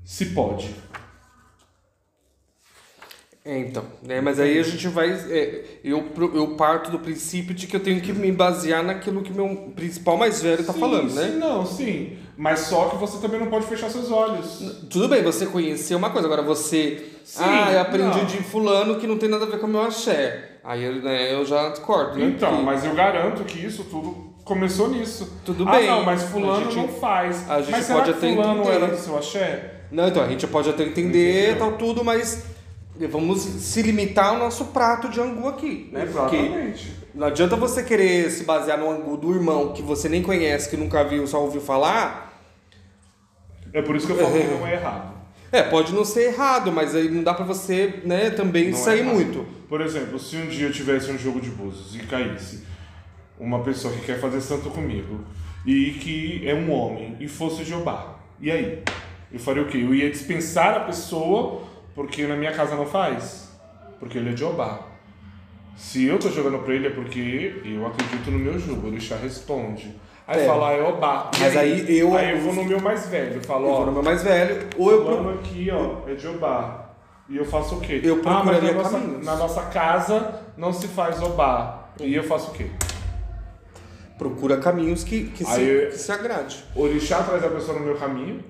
se 0.05 0.27
pode? 0.27 0.75
É, 3.45 3.59
então, 3.59 3.85
né? 4.03 4.21
Mas 4.21 4.41
aí 4.41 4.59
a 4.59 4.63
gente 4.63 4.89
vai. 4.89 5.09
é, 5.09 5.79
eu, 5.85 6.05
eu 6.35 6.57
parto 6.57 6.91
do 6.91 6.99
princípio 6.99 7.55
de 7.55 7.69
que 7.69 7.77
eu 7.77 7.81
tenho 7.81 8.01
que 8.01 8.13
me 8.13 8.33
basear 8.33 8.83
naquilo 8.83 9.23
que 9.23 9.33
meu 9.33 9.73
principal 9.77 10.17
mais 10.17 10.43
velho 10.43 10.65
tá 10.65 10.73
Sim, 10.73 10.81
falando, 10.81 11.11
sim, 11.11 11.17
né? 11.17 11.29
Não, 11.39 11.65
sim. 11.65 12.19
Mas 12.37 12.61
só 12.61 12.89
que 12.89 12.97
você 12.97 13.21
também 13.21 13.39
não 13.39 13.47
pode 13.47 13.67
fechar 13.67 13.89
seus 13.89 14.11
olhos. 14.11 14.85
Tudo 14.91 15.09
bem, 15.09 15.23
você 15.23 15.47
conhecer 15.47 15.95
uma 15.95 16.11
coisa, 16.11 16.27
agora 16.27 16.43
você. 16.43 17.13
Sim, 17.23 17.45
ah, 17.45 17.73
eu 17.73 17.81
aprendi 17.83 18.19
não. 18.19 18.25
de 18.25 18.39
fulano 18.39 18.99
que 18.99 19.07
não 19.07 19.17
tem 19.17 19.29
nada 19.29 19.45
a 19.45 19.49
ver 19.49 19.61
com 19.61 19.67
o 19.67 19.71
meu 19.71 19.83
axé. 19.83 20.59
Aí 20.65 20.83
eu, 20.83 20.97
né, 20.97 21.33
eu 21.33 21.45
já 21.45 21.69
discordo, 21.69 22.19
né? 22.19 22.27
Então, 22.27 22.51
Porque 22.51 22.65
mas 22.65 22.85
eu 22.85 22.95
garanto 22.95 23.45
que 23.45 23.65
isso 23.65 23.85
tudo 23.85 24.35
começou 24.47 24.89
nisso. 24.89 25.41
Tudo 25.45 25.69
ah, 25.69 25.73
bem. 25.73 25.87
não, 25.89 26.05
mas 26.05 26.23
fulano 26.23 26.71
gente- 26.71 26.77
não 26.77 26.89
faz. 26.89 27.51
a 27.51 27.61
gente 27.61 27.73
mas 27.73 27.85
será 27.85 27.99
pode 27.99 28.13
que 28.13 28.19
até 28.19 28.33
fulano 28.35 28.61
entender. 28.63 28.77
era 28.77 28.87
do 28.87 28.97
seu 28.97 29.19
axé? 29.19 29.75
Não, 29.91 30.09
então, 30.09 30.23
a 30.23 30.29
gente 30.29 30.47
pode 30.47 30.71
até 30.71 30.85
entender 30.85 31.51
Entendeu? 31.51 31.59
tal 31.59 31.73
tudo, 31.77 32.05
mas 32.05 32.45
vamos 33.11 33.41
se 33.43 33.83
limitar 33.83 34.27
ao 34.29 34.39
nosso 34.39 34.67
prato 34.67 35.09
de 35.09 35.21
angu 35.21 35.49
aqui, 35.49 35.91
né? 35.93 36.07
Porque 36.07 36.37
Exatamente. 36.37 36.93
não 37.15 37.27
adianta 37.27 37.57
você 37.57 37.83
querer 37.83 38.31
se 38.31 38.45
basear 38.45 38.79
no 38.79 38.91
angu 38.91 39.17
do 39.17 39.35
irmão 39.35 39.73
que 39.73 39.83
você 39.83 40.09
nem 40.09 40.23
conhece, 40.23 40.71
que 40.71 40.77
nunca 40.77 41.05
viu, 41.05 41.27
só 41.27 41.43
ouviu 41.43 41.61
falar. 41.61 42.41
É 43.73 43.83
por 43.83 43.97
isso 43.97 44.07
que 44.07 44.13
eu 44.13 44.17
falo 44.17 44.33
que 44.33 44.45
não 44.45 44.67
é 44.67 44.73
errado. 44.75 45.17
É, 45.53 45.63
pode 45.63 45.95
não 45.95 46.05
ser 46.05 46.33
errado, 46.33 46.73
mas 46.73 46.95
aí 46.95 47.09
não 47.09 47.23
dá 47.23 47.33
pra 47.33 47.45
você, 47.45 48.01
né, 48.05 48.31
também 48.31 48.71
Não 48.71 48.79
é 48.79 48.81
sair 48.81 48.99
errado. 48.99 49.15
muito. 49.15 49.47
Por 49.69 49.81
exemplo, 49.81 50.19
se 50.19 50.37
um 50.37 50.49
dia 50.49 50.67
eu 50.67 50.73
tivesse 50.73 51.09
um 51.11 51.17
jogo 51.17 51.41
de 51.41 51.51
búzios 51.51 51.95
e 51.95 52.01
caísse 52.01 52.65
uma 53.39 53.61
pessoa 53.61 53.93
que 53.95 54.01
quer 54.01 54.19
fazer 54.21 54.41
santo 54.41 54.71
comigo 54.71 55.21
e 55.67 55.91
que 55.93 56.43
é 56.49 56.55
um 56.55 56.71
homem 56.73 57.17
e 57.21 57.29
fosse 57.29 57.65
Jeová, 57.65 58.17
e 58.41 58.51
aí? 58.51 58.83
Eu 59.33 59.39
faria 59.41 59.63
o 59.63 59.67
quê? 59.67 59.79
Eu 59.79 59.95
ia 59.95 60.09
dispensar 60.11 60.77
a 60.77 60.81
pessoa 60.81 61.63
porque 61.95 62.27
na 62.27 62.37
minha 62.37 62.53
casa 62.53 62.77
não 62.77 62.87
faz? 62.87 63.51
Porque 63.99 64.19
ele 64.19 64.33
é 64.33 64.37
Jeová. 64.37 64.81
Se 65.77 66.07
eu 66.07 66.19
tô 66.19 66.31
jogando 66.31 66.59
pra 66.65 66.75
ele 66.75 66.87
é 66.87 66.91
porque 66.91 67.61
eu 67.65 67.87
acredito 67.87 68.31
no 68.31 68.39
meu 68.39 68.59
jogo, 68.59 68.87
o 68.87 68.91
Orixá 68.91 69.17
responde. 69.17 69.95
Aí 70.27 70.41
É. 70.41 70.47
fala, 70.47 70.73
é 70.73 70.83
Obá. 70.83 71.31
Mas 71.39 71.57
aí 71.57 71.99
eu- 71.99 72.17
Aí 72.17 72.31
eu 72.33 72.41
vou 72.41 72.55
no 72.55 72.65
meu 72.65 72.81
mais 72.81 73.07
velho, 73.09 73.41
falo, 73.45 73.67
Eu 73.67 73.71
ó, 73.73 73.77
vou 73.77 73.87
no 73.87 73.93
meu 73.93 74.03
mais 74.03 74.23
velho, 74.23 74.67
ou 74.77 74.91
eu 74.91 75.05
Fulano 75.05 75.31
aqui, 75.39 75.69
ó, 75.71 76.09
é 76.09 76.15
de 76.15 76.27
Obá. 76.27 76.87
E 77.29 77.37
eu 77.37 77.45
faço 77.45 77.77
o 77.77 77.81
quê? 77.81 78.01
Eu 78.03 78.21
ah, 78.25 78.43
mas 78.45 78.63
na 78.63 78.73
nossa, 78.73 78.99
na 78.99 79.37
nossa 79.37 79.63
casa 79.67 80.41
não 80.57 80.73
se 80.73 80.89
faz 80.89 81.21
Obá. 81.23 81.91
E 82.01 82.15
eu 82.15 82.23
faço 82.25 82.51
o 82.51 82.55
quê? 82.55 82.67
Procura 84.19 84.57
caminhos 84.59 85.05
que, 85.05 85.25
que, 85.29 85.45
se, 85.45 85.89
que 85.91 85.99
se 85.99 86.13
agrade. 86.13 86.65
Orixá 86.75 87.23
traz 87.23 87.45
a 87.45 87.49
pessoa 87.49 87.79
no 87.79 87.85
meu 87.85 87.97
caminho 87.97 88.43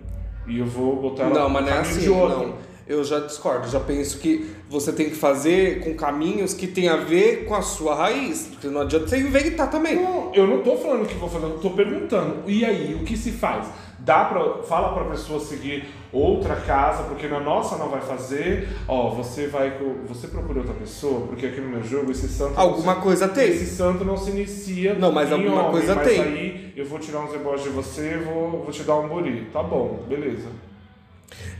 e 0.47 0.59
eu 0.59 0.67
vou 0.67 0.97
botar 0.97 1.25
ela 1.25 1.35
Não, 1.35 1.43
no 1.45 1.51
mas 1.51 1.65
não 1.65 1.73
é 1.73 1.75
caminho 1.77 1.91
assim, 1.93 2.01
de 2.01 2.11
outro. 2.11 2.39
não. 2.47 2.55
Eu 2.87 3.02
já 3.02 3.19
discordo, 3.19 3.69
já 3.69 3.81
penso 3.81 4.19
que 4.19 4.49
você 4.71 4.93
tem 4.93 5.11
que 5.11 5.16
fazer 5.16 5.81
com 5.81 5.95
caminhos 5.95 6.55
que 6.55 6.69
tem 6.69 6.88
a 6.88 6.97
ver 6.97 7.45
com 7.45 7.55
a 7.55 7.61
sua 7.62 7.97
raiz. 7.97 8.47
Porque 8.52 8.69
não 8.69 8.83
adianta 8.83 9.09
você 9.09 9.19
inventar 9.19 9.69
também. 9.71 9.97
Não, 9.97 10.33
eu 10.33 10.47
não 10.47 10.62
tô 10.62 10.76
falando 10.76 11.05
que 11.07 11.14
vou 11.14 11.28
fazer, 11.28 11.47
eu 11.47 11.59
tô 11.59 11.71
perguntando. 11.71 12.49
E 12.49 12.64
aí, 12.64 12.95
o 12.95 13.05
que 13.05 13.16
se 13.16 13.33
faz? 13.33 13.66
Dá 13.99 14.26
pra, 14.26 14.62
fala 14.62 14.95
pra 14.95 15.05
pessoa 15.07 15.40
seguir 15.40 15.88
outra 16.12 16.55
casa, 16.55 17.02
porque 17.05 17.26
na 17.26 17.40
nossa 17.40 17.76
não 17.76 17.88
vai 17.88 18.00
fazer. 18.00 18.69
Ó, 18.87 19.11
você 19.11 19.49
vai, 19.49 19.73
você 20.07 20.28
procura 20.28 20.61
outra 20.61 20.75
pessoa, 20.75 21.26
porque 21.26 21.47
aqui 21.47 21.61
no 21.61 21.69
meu 21.71 21.83
jogo 21.83 22.12
esse 22.12 22.28
santo 22.28 22.52
Alguma 22.57 22.95
se- 22.95 23.00
coisa 23.00 23.26
tem. 23.26 23.49
Esse 23.49 23.66
santo 23.66 24.05
não 24.05 24.16
se 24.16 24.31
inicia. 24.31 24.95
Não, 24.95 25.11
mas 25.11 25.33
alguma 25.33 25.61
homem, 25.62 25.71
coisa 25.73 25.95
mas 25.97 26.07
tem. 26.07 26.21
aí 26.21 26.73
eu 26.76 26.87
vou 26.87 27.00
tirar 27.00 27.19
uns 27.19 27.33
rebotes 27.33 27.64
de 27.64 27.71
você, 27.71 28.12
e 28.21 28.25
vou, 28.25 28.50
vou 28.62 28.71
te 28.71 28.85
dar 28.85 28.95
um 28.97 29.09
buri. 29.09 29.49
Tá 29.52 29.61
bom, 29.62 30.05
beleza. 30.09 30.47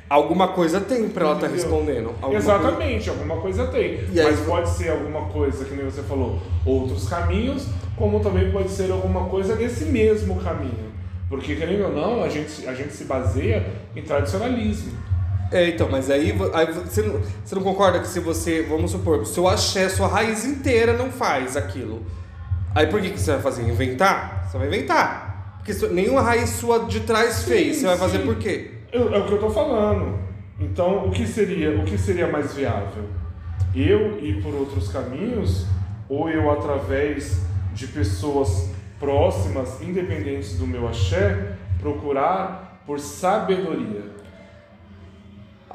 Alguma 0.09 0.49
coisa 0.49 0.81
tem 0.81 1.09
pra 1.09 1.25
ela 1.25 1.35
estar 1.35 1.47
Entendeu? 1.49 1.65
respondendo. 1.65 2.09
Alguma 2.23 2.37
Exatamente, 2.39 3.11
alguma 3.11 3.37
coisa 3.39 3.67
tem. 3.67 4.01
E 4.13 4.21
aí- 4.21 4.25
Mas 4.31 4.41
pode 4.41 4.69
ser 4.71 4.91
alguma 4.91 5.23
coisa, 5.27 5.65
que 5.65 5.75
nem 5.75 5.85
você 5.85 6.03
falou, 6.03 6.41
outros 6.65 7.09
caminhos, 7.09 7.67
como 7.97 8.21
também 8.21 8.53
pode 8.53 8.71
ser 8.71 8.91
alguma 8.93 9.25
coisa 9.25 9.57
nesse 9.57 9.85
mesmo 9.87 10.37
caminho. 10.37 10.93
Porque, 11.29 11.57
querendo 11.57 11.87
ou 11.87 11.93
não, 11.93 12.23
a 12.23 12.29
gente, 12.29 12.69
a 12.69 12.73
gente 12.75 12.93
se 12.93 13.03
baseia 13.05 13.67
em 13.97 14.03
tradicionalismo. 14.03 14.93
É, 15.51 15.69
então, 15.71 15.89
mas 15.91 16.09
aí, 16.11 16.33
aí 16.55 16.73
você, 16.73 17.03
não, 17.03 17.21
você 17.45 17.55
não 17.55 17.63
concorda 17.63 17.99
que 18.01 18.07
se 18.07 18.21
você, 18.21 18.63
vamos 18.63 18.93
supor, 18.93 19.19
o 19.21 19.27
seu 19.27 19.49
axé, 19.49 19.89
sua 19.89 20.07
raiz 20.07 20.45
inteira 20.45 20.93
não 20.93 21.11
faz 21.11 21.57
aquilo. 21.57 22.03
Aí 22.75 22.87
por 22.87 23.01
que, 23.01 23.11
que 23.11 23.19
você 23.21 23.33
vai 23.33 23.41
fazer? 23.41 23.63
Inventar? 23.63 24.47
Você 24.51 24.59
vai 24.59 24.67
inventar. 24.69 25.63
Porque 25.65 25.87
nenhuma 25.89 26.21
raiz 26.23 26.51
sua 26.51 26.81
de 26.85 27.01
trás 27.01 27.43
fez. 27.43 27.75
Sim, 27.77 27.81
Você 27.81 27.87
vai 27.87 27.97
fazer 27.97 28.19
sim. 28.19 28.25
por 28.25 28.37
quê? 28.37 28.71
Eu- 28.93 29.13
é 29.15 29.19
o 29.19 29.27
que 29.27 29.33
eu 29.33 29.39
tô 29.41 29.51
falando. 29.51 30.19
Então, 30.59 31.07
o 31.07 31.11
que 31.11 31.27
seria, 31.27 31.79
o 31.79 31.85
que 31.85 31.99
seria 31.99 32.27
mais 32.29 32.55
viável? 32.55 33.05
Eu 33.75 34.19
ir 34.25 34.43
por 34.43 34.55
outros 34.55 34.89
caminhos 34.89 35.67
ou 36.09 36.31
eu 36.31 36.51
através 36.51 37.43
de 37.75 37.87
pessoas 37.89 38.71
próximas, 38.99 39.83
independentes 39.83 40.57
do 40.59 40.67
meu 40.67 40.89
axé, 40.89 41.53
procurar 41.79 42.81
por 42.87 42.99
sabedoria? 42.99 44.17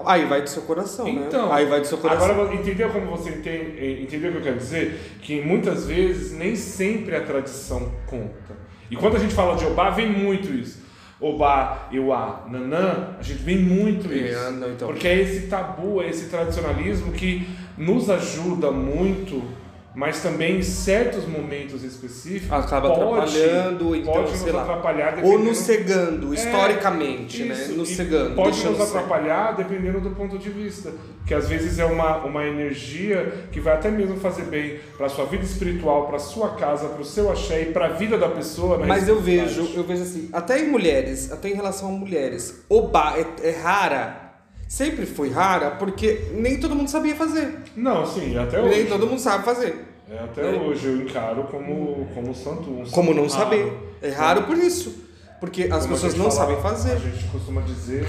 Aí 0.03 0.25
vai 0.25 0.41
do 0.41 0.50
seu 0.50 0.63
coração, 0.63 1.08
Então, 1.08 1.50
né? 1.50 1.53
Aí 1.56 1.65
vai 1.65 1.82
do 1.82 1.86
seu 1.86 1.98
coração. 1.98 2.32
Agora, 2.32 2.56
entendeu 2.56 2.89
como 2.89 3.06
você 3.06 3.30
entende, 3.30 4.01
entendeu 4.01 4.30
o 4.30 4.34
que 4.34 4.39
eu 4.39 4.44
quero 4.44 4.58
dizer? 4.58 5.18
Que 5.22 5.41
muitas 5.41 5.86
vezes 5.86 6.32
nem 6.32 6.56
sempre 6.56 7.15
a 7.15 7.22
tradição 7.22 7.91
conta. 8.08 8.56
E 8.89 8.96
quando 8.96 9.18
a 9.18 9.20
gente 9.20 9.34
fala 9.34 9.56
de 9.56 9.65
Obá, 9.65 9.91
vem 9.91 10.10
muito 10.12 10.51
isso. 10.51 10.81
Obá, 11.22 11.88
Euá, 11.92 12.48
Nanã, 12.50 13.10
a 13.20 13.22
gente 13.22 13.44
vem 13.44 13.60
muito 13.60 14.12
É, 14.12 14.16
isso. 14.32 14.51
não, 14.54 14.72
então. 14.72 14.88
Porque 14.88 15.08
é 15.08 15.22
esse 15.22 15.48
tabu, 15.48 16.01
é 16.01 16.10
esse 16.10 16.30
tradicionalismo 16.30 17.12
que 17.12 17.48
nos 17.78 18.10
ajuda 18.10 18.72
muito, 18.72 19.44
mas 19.93 20.21
também 20.21 20.57
em 20.60 20.62
certos 20.63 21.27
momentos 21.27 21.83
específicos 21.83 22.51
Acaba 22.51 22.89
pode, 22.89 23.01
atrapalhando, 23.41 23.95
então, 23.95 24.13
pode 24.13 24.31
nos 24.31 24.41
lá. 24.53 24.62
atrapalhar 24.62 25.07
Ou 25.10 25.15
dependendo- 25.15 25.43
nos 25.43 25.57
cegando, 25.57 26.31
É, 26.31 26.36
historicamente, 26.38 27.43
né? 27.43 27.53
isso, 27.55 27.74
Nos 27.74 27.89
cegando. 27.89 28.36
Pode 28.36 28.63
nos 28.65 28.79
atrapalhar 28.81 29.51
dependendo 29.57 30.00
do 30.00 30.12
ponto 30.12 30.38
de 30.38 30.50
vista. 30.50 30.91
Que 31.27 31.33
às 31.33 31.48
vezes 31.48 31.77
é 31.77 31.86
uma, 31.86 32.17
uma 32.25 32.45
energia 32.45 33.48
que 33.51 33.60
vai 33.60 33.74
até 33.75 33.91
mesmo 33.91 34.17
fazer 34.17 34.43
bem 34.43 34.79
para 34.98 35.07
sua 35.10 35.25
vida 35.25 35.43
espiritual, 35.43 36.07
para 36.07 36.17
sua 36.19 36.55
casa, 36.55 36.88
para 36.88 37.01
o 37.01 37.05
seu 37.05 37.29
axé 37.31 37.62
e 37.62 37.65
para 37.67 37.86
a 37.86 37.89
vida 37.89 38.17
da 38.17 38.27
pessoa. 38.29 38.77
Mas 38.79 39.07
eu 39.07 39.19
vejo, 39.21 39.69
eu 39.75 39.83
vejo 39.83 40.01
assim, 40.03 40.29
até 40.33 40.60
em 40.60 40.67
mulheres, 40.69 41.31
até 41.31 41.50
em 41.50 41.53
relação 41.53 41.89
a 41.89 41.91
mulheres, 41.91 42.63
oba 42.69 43.13
é, 43.17 43.48
é 43.50 43.51
rara. 43.51 44.31
Sempre 44.72 45.06
foi 45.06 45.30
rara 45.30 45.72
porque 45.72 46.30
nem 46.34 46.58
todo 46.58 46.74
mundo 46.74 46.88
sabia 46.90 47.13
fazer. 47.13 47.58
Não, 47.75 48.06
sim, 48.06 48.38
até 48.38 48.62
Nem 48.62 48.70
hoje. 48.84 48.86
todo 48.86 49.06
mundo 49.06 49.20
sabe 49.20 49.44
fazer. 49.44 49.86
É, 50.10 50.18
até 50.20 50.44
né? 50.50 50.58
hoje 50.60 50.88
eu 50.88 51.01
encaro 51.01 51.44
como, 51.44 52.08
como 52.16 52.34
santo. 52.34 52.70
um 52.72 52.86
Como 52.90 53.10
santo 53.10 53.13
não 53.16 53.28
raro. 53.28 53.30
saber. 53.30 53.74
É 54.01 54.10
raro 54.12 54.44
por 54.44 54.58
isso. 54.58 54.96
Porque 55.42 55.63
as 55.63 55.84
Como 55.84 55.88
a 55.88 55.88
pessoas 55.98 56.13
não 56.16 56.32
fala- 56.32 56.36
sabem 56.48 56.62
fazer. 56.62 56.92
A 56.94 57.00
gente 57.00 57.25
costuma 57.25 57.60
dizer 57.60 58.08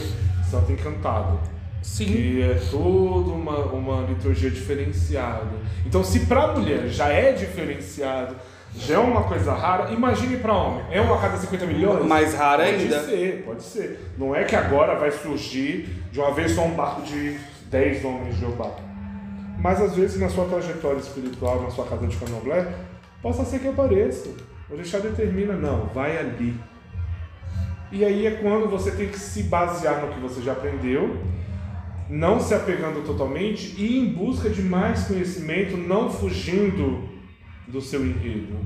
santo 0.48 0.70
encantado. 0.70 1.40
Sim. 1.82 2.04
Que 2.06 2.42
é 2.42 2.54
toda 2.70 3.30
uma, 3.32 3.58
uma 3.72 4.06
liturgia 4.06 4.48
diferenciada. 4.48 5.50
Então, 5.84 6.04
se 6.04 6.26
para 6.26 6.46
mulher 6.56 6.86
já 6.86 7.08
é 7.08 7.32
diferenciado, 7.32 8.36
já 8.74 8.94
é 8.94 8.98
uma 8.98 9.24
coisa 9.24 9.52
rara, 9.52 9.90
imagine 9.92 10.38
para 10.38 10.54
homem. 10.54 10.84
É 10.90 11.00
uma 11.00 11.16
a 11.16 11.20
cada 11.20 11.36
50 11.36 11.66
milhões? 11.66 12.06
Mais 12.06 12.34
rara 12.34 12.64
pode 12.64 12.76
ainda. 12.76 12.96
Pode 12.96 13.10
ser, 13.10 13.42
pode 13.44 13.62
ser. 13.62 14.12
Não 14.16 14.34
é 14.34 14.44
que 14.44 14.56
agora 14.56 14.98
vai 14.98 15.10
surgir 15.10 15.88
de 16.10 16.18
uma 16.18 16.32
vez 16.32 16.52
só 16.52 16.64
um 16.64 16.74
barco 16.74 17.02
de 17.02 17.38
10 17.70 18.04
homens 18.04 18.34
de 18.34 18.40
Jeová. 18.40 18.70
Mas 19.58 19.80
às 19.80 19.94
vezes 19.94 20.18
na 20.18 20.28
sua 20.28 20.46
trajetória 20.46 20.98
espiritual, 20.98 21.62
na 21.62 21.70
sua 21.70 21.86
casa 21.86 22.06
de 22.06 22.16
candomblé, 22.16 22.66
possa 23.20 23.44
ser 23.44 23.60
que 23.60 23.68
apareça. 23.68 24.30
O 24.68 24.74
Orixá 24.74 24.98
determina, 24.98 25.54
não, 25.54 25.86
vai 25.86 26.18
ali. 26.18 26.54
E 27.92 28.04
aí 28.04 28.26
é 28.26 28.30
quando 28.30 28.70
você 28.70 28.90
tem 28.90 29.08
que 29.08 29.18
se 29.18 29.44
basear 29.44 30.00
no 30.00 30.14
que 30.14 30.18
você 30.18 30.40
já 30.40 30.52
aprendeu, 30.52 31.18
não 32.08 32.40
se 32.40 32.54
apegando 32.54 33.04
totalmente 33.06 33.74
e 33.78 33.98
em 33.98 34.14
busca 34.14 34.48
de 34.48 34.62
mais 34.62 35.04
conhecimento, 35.06 35.76
não 35.76 36.10
fugindo 36.10 37.11
do 37.66 37.80
seu 37.80 38.04
enredo. 38.04 38.58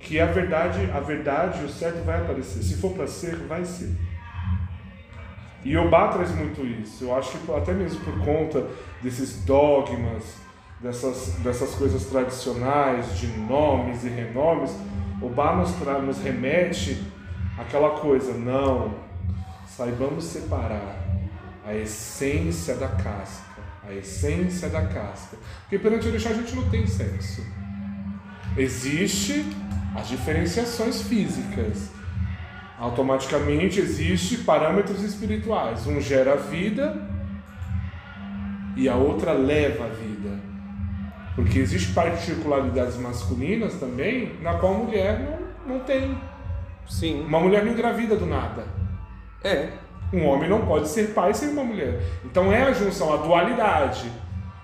Que 0.00 0.18
a 0.18 0.26
verdade, 0.26 0.90
a 0.92 1.00
verdade, 1.00 1.64
o 1.64 1.68
certo 1.68 2.04
vai 2.04 2.20
aparecer. 2.20 2.62
Se 2.62 2.76
for 2.76 2.92
para 2.92 3.06
ser, 3.06 3.36
vai 3.46 3.64
ser. 3.64 3.94
E 5.64 5.76
Obá 5.76 6.08
traz 6.08 6.34
muito 6.34 6.66
isso. 6.66 7.04
Eu 7.04 7.16
acho 7.16 7.38
que 7.38 7.52
até 7.52 7.72
mesmo 7.72 8.04
por 8.04 8.18
conta 8.24 8.66
desses 9.00 9.44
dogmas, 9.44 10.36
dessas, 10.80 11.36
dessas 11.38 11.74
coisas 11.74 12.04
tradicionais, 12.06 13.18
de 13.18 13.28
nomes 13.28 14.04
e 14.04 14.08
renomes, 14.08 14.76
Obá 15.20 15.54
nos, 15.54 15.70
nos 16.04 16.18
remete 16.18 17.00
àquela 17.56 17.90
coisa, 17.90 18.32
não, 18.32 18.92
saibamos 19.68 20.24
separar 20.24 20.96
a 21.64 21.72
essência 21.74 22.74
da 22.74 22.88
casca, 22.88 23.62
a 23.84 23.92
essência 23.92 24.68
da 24.68 24.82
casca. 24.86 25.36
Porque 25.60 25.78
perante 25.78 26.06
o 26.06 26.10
orixá 26.10 26.30
a 26.30 26.34
gente 26.34 26.56
não 26.56 26.68
tem 26.68 26.86
sexo. 26.88 27.46
Existe 28.56 29.44
as 29.94 30.08
diferenciações 30.08 31.02
físicas. 31.02 31.90
Automaticamente 32.78 33.78
existe 33.80 34.38
parâmetros 34.38 35.02
espirituais. 35.02 35.86
Um 35.86 36.00
gera 36.00 36.34
a 36.34 36.36
vida 36.36 37.08
e 38.76 38.88
a 38.88 38.96
outra 38.96 39.32
leva 39.32 39.84
a 39.84 39.88
vida. 39.88 40.40
Porque 41.34 41.58
existem 41.58 41.94
particularidades 41.94 42.96
masculinas 42.96 43.74
também, 43.74 44.36
na 44.42 44.54
qual 44.54 44.74
a 44.74 44.78
mulher 44.78 45.40
não, 45.66 45.76
não 45.76 45.84
tem. 45.84 46.16
Sim. 46.88 47.22
Uma 47.22 47.40
mulher 47.40 47.64
não 47.64 47.72
engravida 47.72 48.16
do 48.16 48.26
nada. 48.26 48.66
É. 49.42 49.70
Um 50.12 50.26
homem 50.26 50.48
não 50.48 50.66
pode 50.66 50.88
ser 50.88 51.14
pai 51.14 51.32
sem 51.32 51.50
uma 51.50 51.64
mulher. 51.64 52.02
Então 52.24 52.52
é 52.52 52.64
a 52.64 52.72
junção, 52.72 53.14
a 53.14 53.16
dualidade. 53.16 54.10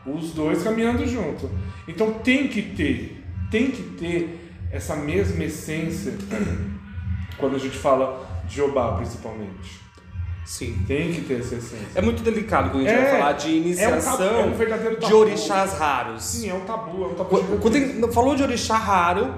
Os 0.05 0.33
dois 0.33 0.63
caminhando 0.63 1.07
junto. 1.07 1.51
Então 1.87 2.15
tem 2.15 2.49
que 2.49 2.63
ter, 2.63 3.18
tem 3.51 3.71
que 3.71 3.83
ter 3.83 4.51
essa 4.73 4.95
mesma 4.97 5.45
essência 5.45 6.13
quando 7.39 7.57
a 7.57 7.59
gente 7.59 7.77
fala 7.77 8.27
de 8.49 8.61
Obá, 8.61 8.97
principalmente. 8.97 9.81
Sim. 10.45 10.83
Tem 10.87 11.13
que 11.13 11.21
ter 11.23 11.41
essa 11.41 11.57
essência. 11.57 11.87
É 11.95 12.01
muito 12.01 12.23
delicado 12.23 12.71
quando 12.71 12.87
a 12.87 12.89
gente 12.89 12.99
É, 12.99 13.03
vai 13.11 13.21
falar 13.21 13.33
de 13.33 13.51
iniciação 13.51 14.17
tabu, 14.17 14.25
é 14.25 14.45
um 14.45 15.09
de 15.09 15.15
orixás 15.15 15.73
raros. 15.75 16.23
Sim, 16.25 16.49
é 16.49 16.55
um 16.55 16.61
tabu, 16.61 17.05
é 17.05 17.07
um 17.09 17.15
tabu. 17.15 17.29
Quando, 17.31 17.61
quando 17.61 17.73
tem- 17.75 18.13
falou 18.13 18.35
de 18.35 18.43
orixá 18.43 18.79
raro, 18.79 19.35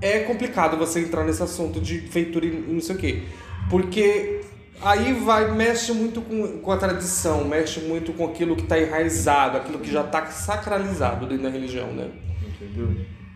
é 0.00 0.20
complicado 0.20 0.76
você 0.76 0.98
entrar 1.00 1.24
nesse 1.24 1.42
assunto 1.42 1.80
de 1.80 2.00
feitura 2.00 2.44
e 2.44 2.50
não 2.50 2.80
sei 2.80 2.96
o 2.96 2.98
quê. 2.98 3.22
Porque 3.70 4.40
aí 4.82 5.12
vai, 5.12 5.52
mexe 5.52 5.92
muito 5.92 6.20
com, 6.20 6.58
com 6.58 6.72
a 6.72 6.76
tradição, 6.76 7.44
mexe 7.44 7.78
muito 7.78 8.12
com 8.12 8.26
aquilo 8.26 8.56
que 8.56 8.62
está 8.64 8.76
enraizado, 8.80 9.56
aquilo 9.58 9.78
que 9.78 9.92
já 9.92 10.00
está 10.00 10.26
sacralizado 10.26 11.26
dentro 11.26 11.44
da 11.44 11.50
religião, 11.50 11.86
né? 11.92 12.08
Entendeu? 12.44 12.88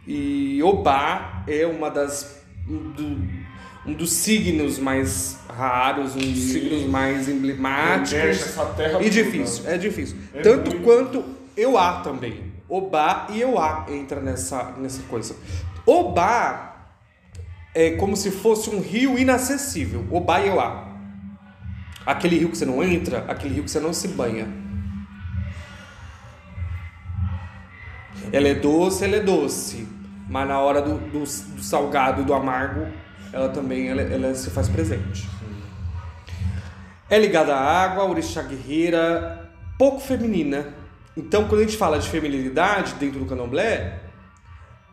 E 0.06 0.62
Obá 0.62 1.42
é 1.46 1.66
uma 1.66 1.90
das 1.90 2.40
um, 2.68 2.90
do- 2.92 3.46
um 3.86 3.92
dos 3.94 4.12
signos 4.12 4.78
mais 4.78 5.38
raros, 5.48 6.14
um 6.14 6.18
dos 6.18 6.38
Sim. 6.38 6.52
signos 6.52 6.84
mais 6.88 7.28
emblemáticos. 7.28 8.54
E 8.56 8.92
toda. 8.92 9.10
difícil, 9.10 9.68
é 9.68 9.78
difícil. 9.78 10.16
É 10.34 10.40
Tanto 10.42 10.70
muito. 10.70 10.84
quanto 10.84 11.24
Euá 11.56 12.00
também. 12.00 12.52
Obá 12.68 13.28
e 13.30 13.40
Euá 13.40 13.86
entra 13.88 14.20
nessa, 14.20 14.72
nessa 14.78 15.02
coisa. 15.04 15.36
Obá 15.84 16.88
é 17.74 17.90
como 17.92 18.16
se 18.16 18.30
fosse 18.30 18.70
um 18.70 18.80
rio 18.80 19.16
inacessível. 19.18 20.04
Obá 20.10 20.40
e 20.40 20.48
Euá. 20.48 20.84
Aquele 22.04 22.38
rio 22.38 22.48
que 22.50 22.56
você 22.58 22.64
não 22.64 22.82
entra, 22.82 23.24
aquele 23.28 23.54
rio 23.54 23.64
que 23.64 23.70
você 23.70 23.80
não 23.80 23.92
se 23.92 24.08
banha. 24.08 24.48
Ela 28.32 28.48
é 28.48 28.54
doce, 28.54 29.04
ela 29.04 29.16
é 29.16 29.20
doce. 29.20 29.86
Mas 30.28 30.48
na 30.48 30.58
hora 30.60 30.82
do, 30.82 30.98
do, 30.98 31.20
do 31.20 31.62
salgado 31.62 32.22
e 32.22 32.24
do 32.24 32.34
amargo, 32.34 32.86
ela 33.32 33.48
também 33.48 33.88
ela, 33.88 34.02
ela 34.02 34.34
se 34.34 34.50
faz 34.50 34.68
presente. 34.68 35.28
É 37.08 37.18
ligada 37.18 37.54
à 37.54 37.60
água, 37.84 38.04
orixá 38.04 38.42
guerreira, 38.42 39.50
pouco 39.78 40.00
feminina. 40.00 40.74
Então, 41.16 41.46
quando 41.46 41.60
a 41.60 41.64
gente 41.64 41.76
fala 41.76 41.98
de 41.98 42.08
feminilidade 42.08 42.94
dentro 42.94 43.20
do 43.20 43.26
candomblé, 43.26 44.00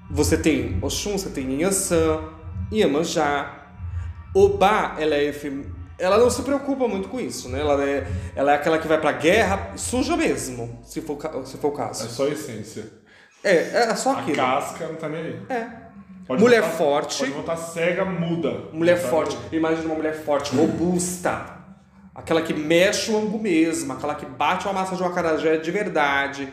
você 0.09 0.37
tem 0.37 0.77
Oxum, 0.81 1.17
você 1.17 1.29
tem 1.29 1.51
Inhaçã, 1.51 2.19
Iemanjá. 2.71 3.59
Obá, 4.35 4.95
ela 4.99 5.15
é 5.15 5.31
fem- 5.33 5.65
ela 5.97 6.17
não 6.17 6.29
se 6.29 6.41
preocupa 6.43 6.87
muito 6.87 7.07
com 7.09 7.19
isso, 7.19 7.49
né? 7.49 7.59
Ela 7.59 7.83
é, 7.83 8.07
ela 8.35 8.51
é 8.51 8.55
aquela 8.55 8.77
que 8.77 8.87
vai 8.87 8.99
pra 8.99 9.11
guerra 9.11 9.71
suja 9.75 10.15
mesmo, 10.17 10.79
se 10.83 11.01
for, 11.01 11.17
se 11.45 11.57
for 11.57 11.71
o 11.71 11.73
É 11.73 11.77
caso. 11.77 12.09
só 12.09 12.25
a 12.25 12.29
essência. 12.29 13.02
É, 13.43 13.55
é 13.89 13.95
só 13.95 14.11
A 14.15 14.19
aquilo. 14.19 14.37
casca 14.37 14.87
não 14.87 14.95
tá 14.95 15.09
nem 15.09 15.21
aí. 15.21 15.39
É. 15.49 15.67
Pode 16.25 16.41
Mulher 16.41 16.61
botar- 16.61 16.73
forte. 16.75 17.19
Pode 17.19 17.31
botar 17.31 17.57
cega, 17.57 18.05
muda. 18.05 18.69
Mulher 18.71 19.01
Tá 19.01 19.09
forte. 19.09 19.37
Imagina 19.51 19.85
uma 19.87 19.95
mulher 19.95 20.13
forte, 20.23 20.55
robusta. 20.55 21.45
Aquela 22.15 22.41
que 22.41 22.53
mexe 22.53 23.11
o 23.11 23.17
angu 23.17 23.37
mesmo, 23.39 23.91
aquela 23.91 24.15
que 24.15 24.25
bate 24.25 24.65
uma 24.67 24.73
massa 24.73 24.95
de 24.95 25.03
um 25.03 25.05
acarajé 25.07 25.57
de 25.57 25.71
verdade. 25.71 26.47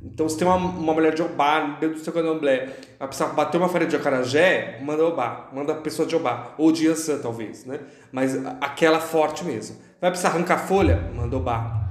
Então, 0.00 0.28
se 0.28 0.36
tem 0.38 0.46
uma, 0.48 0.56
uma 0.56 0.92
mulher 0.94 1.12
de 1.14 1.22
Obá 1.22 1.76
dentro 1.78 1.96
do 1.98 2.02
seu 2.02 2.12
candomblé, 2.12 2.68
ela 2.98 3.06
precisa 3.08 3.28
bater 3.28 3.58
uma 3.58 3.68
farinha 3.68 3.90
de 3.90 3.96
acarajé, 3.96 4.78
manda 4.82 5.04
Obá, 5.04 5.48
manda 5.52 5.72
a 5.72 5.76
pessoa 5.76 6.08
de 6.08 6.16
Obá. 6.16 6.54
Ou 6.56 6.72
de 6.72 6.86
Yansan, 6.88 7.18
talvez, 7.18 7.64
né? 7.66 7.80
Mas 8.10 8.34
a- 8.44 8.56
aquela 8.60 8.98
forte 8.98 9.44
mesmo. 9.44 9.76
Vai 10.00 10.10
precisar 10.10 10.30
arrancar 10.30 10.58
folha? 10.66 11.10
Manda 11.14 11.36
Obá. 11.36 11.82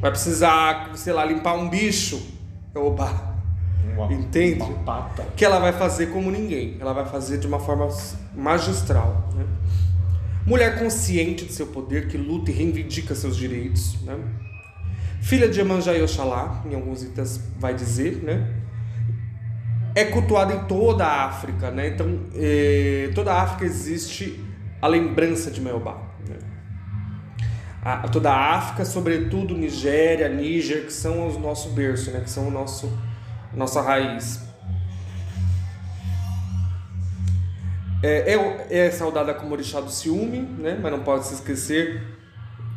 Vai 0.00 0.10
precisar, 0.10 0.90
sei 0.96 1.12
lá, 1.12 1.24
limpar 1.24 1.54
um 1.54 1.68
bicho? 1.68 2.37
É 2.78 2.80
Obá. 2.80 3.34
Uma, 3.94 4.12
Entende? 4.12 4.62
Uma 4.62 4.78
pata. 4.84 5.26
que 5.36 5.44
ela 5.44 5.58
vai 5.58 5.72
fazer 5.72 6.06
como 6.06 6.30
ninguém. 6.30 6.76
Ela 6.80 6.92
vai 6.92 7.04
fazer 7.06 7.38
de 7.38 7.46
uma 7.46 7.58
forma 7.58 7.88
magistral. 8.34 9.28
Né? 9.34 9.44
Mulher 10.46 10.78
consciente 10.78 11.44
de 11.44 11.52
seu 11.52 11.66
poder, 11.66 12.08
que 12.08 12.16
luta 12.16 12.50
e 12.50 12.54
reivindica 12.54 13.14
seus 13.14 13.36
direitos. 13.36 14.00
Né? 14.02 14.16
Filha 15.20 15.48
de 15.48 15.58
Iemanjá 15.58 15.94
e 15.94 16.02
Oxalá, 16.02 16.62
em 16.70 16.74
alguns 16.74 17.02
itens 17.02 17.40
vai 17.58 17.74
dizer, 17.74 18.22
né? 18.22 18.54
É 19.94 20.04
cultuada 20.04 20.54
em 20.54 20.64
toda 20.64 21.04
a 21.04 21.24
África, 21.26 21.70
né? 21.70 21.88
Então, 21.88 22.20
eh, 22.34 23.10
toda 23.14 23.32
a 23.32 23.42
África 23.42 23.64
existe 23.64 24.40
a 24.80 24.86
lembrança 24.86 25.50
de 25.50 25.60
Melbá. 25.60 26.07
A, 27.84 28.08
toda 28.08 28.30
a 28.30 28.56
África, 28.56 28.84
sobretudo 28.84 29.56
Nigéria, 29.56 30.28
Níger, 30.28 30.86
que 30.86 30.92
são 30.92 31.26
os 31.26 31.36
nosso 31.38 31.70
berço, 31.70 32.10
né? 32.10 32.20
Que 32.20 32.30
são 32.30 32.48
o 32.48 32.50
nosso 32.50 32.92
nossa 33.54 33.80
raiz. 33.80 34.46
É, 38.02 38.34
é, 38.34 38.86
é 38.86 38.90
saudada 38.90 39.34
como 39.34 39.52
orixá 39.52 39.80
do 39.80 39.90
ciúme, 39.90 40.40
né? 40.40 40.78
Mas 40.80 40.92
não 40.92 41.00
pode 41.00 41.26
se 41.26 41.34
esquecer 41.34 42.02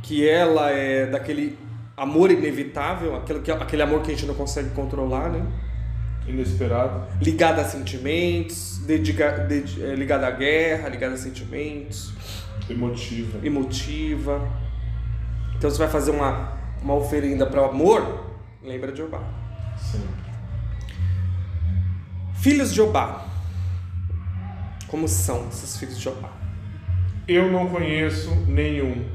que 0.02 0.28
ela 0.28 0.72
é 0.72 1.06
daquele 1.06 1.58
amor 1.96 2.32
inevitável, 2.32 3.16
aquele, 3.16 3.52
aquele 3.52 3.82
amor 3.84 4.02
que 4.02 4.12
a 4.12 4.16
gente 4.16 4.26
não 4.26 4.34
consegue 4.34 4.70
controlar, 4.72 5.30
né? 5.30 5.46
Inesperado. 6.28 7.08
Ligada 7.22 7.62
a 7.62 7.66
sentimentos, 7.66 8.80
dedica, 8.80 9.32
ded, 9.32 9.84
é, 9.84 9.96
ligada 9.96 10.28
à 10.28 10.32
guerra, 10.32 10.90
ligada 10.90 11.14
a 11.14 11.18
sentimentos. 11.18 12.14
Emotiva. 12.70 13.40
Emotiva. 13.46 14.48
Então 15.62 15.70
você 15.70 15.78
vai 15.78 15.90
fazer 15.90 16.10
uma, 16.10 16.58
uma 16.82 16.96
oferenda 16.96 17.46
para 17.46 17.62
o 17.62 17.66
amor, 17.66 18.26
lembra 18.64 18.92
de 18.92 19.04
Obá. 19.04 19.22
Sim. 19.78 20.02
Filhos 22.34 22.74
de 22.74 22.82
Obá. 22.82 23.28
Como 24.88 25.08
são 25.08 25.48
esses 25.50 25.78
filhos 25.78 26.00
de 26.00 26.10
Obá? 26.10 26.32
Eu 27.28 27.52
não 27.52 27.70
conheço 27.70 28.34
nenhum. 28.48 29.06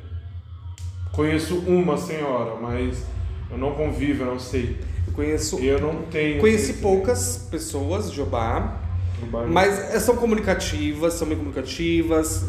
Conheço 1.11 1.59
uma 1.67 1.97
senhora, 1.97 2.55
mas 2.63 3.05
eu 3.51 3.59
não 3.59 3.75
convivo, 3.75 4.23
eu 4.23 4.31
não 4.31 4.39
sei. 4.39 4.81
Eu 5.05 5.15
conheço. 5.15 5.59
Eu 5.59 5.81
não 5.81 6.03
tenho. 6.03 6.39
Conheci 6.39 6.75
poucas 6.75 7.49
pessoas 7.51 8.13
de 8.13 8.23
Obá, 8.23 8.83
mas 9.51 9.93
eh, 9.93 9.99
são 9.99 10.15
comunicativas, 10.15 11.15
são 11.15 11.27
bem 11.27 11.37
comunicativas. 11.37 12.47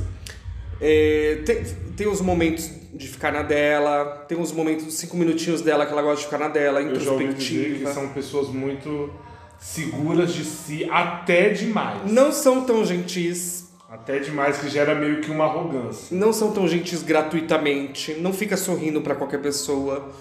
É, 0.80 1.42
tem, 1.46 1.64
tem 1.96 2.08
os 2.08 2.22
momentos 2.22 2.72
de 2.94 3.08
ficar 3.08 3.32
na 3.32 3.44
dela, 3.44 4.26
tem 4.28 4.40
os 4.40 4.52
momentos, 4.52 4.94
cinco 4.94 5.18
minutinhos 5.18 5.62
dela 5.62 5.86
que 5.86 5.92
ela 5.92 6.02
gosta 6.02 6.18
de 6.18 6.26
ficar 6.26 6.38
na 6.38 6.48
dela, 6.48 6.82
introspectiva. 6.82 7.64
Eu 7.64 7.74
dizer 7.74 7.86
que 7.86 7.94
são 7.94 8.10
pessoas 8.10 8.48
muito 8.50 9.12
seguras 9.60 10.34
de 10.34 10.44
si, 10.44 10.88
até 10.90 11.50
demais. 11.50 12.12
Não 12.12 12.32
são 12.32 12.64
tão 12.64 12.86
gentis, 12.86 13.70
até 13.90 14.20
demais, 14.20 14.58
que 14.58 14.70
gera 14.70 14.94
meio 14.96 15.22
que 15.22 15.32
uma 15.32 15.46
arrogância. 15.46 16.16
Não 16.16 16.34
são 16.34 16.52
tão 16.52 16.68
gentis 16.68 17.02
gratuitamente, 17.04 18.14
não 18.16 18.34
fica 18.34 18.58
sorrindo 18.58 19.02
para 19.02 19.16
qualquer 19.16 19.42
pessoa. 19.42 20.12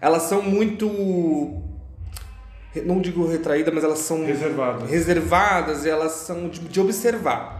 Elas 0.00 0.24
são 0.24 0.42
muito. 0.42 1.62
Não 2.84 3.00
digo 3.00 3.26
retraídas, 3.26 3.72
mas 3.72 3.84
elas 3.84 4.00
são. 4.00 4.24
Reservadas. 4.24 4.90
Reservadas 4.90 5.84
e 5.84 5.88
elas 5.88 6.12
são 6.12 6.48
de, 6.48 6.60
de 6.60 6.80
observar. 6.80 7.55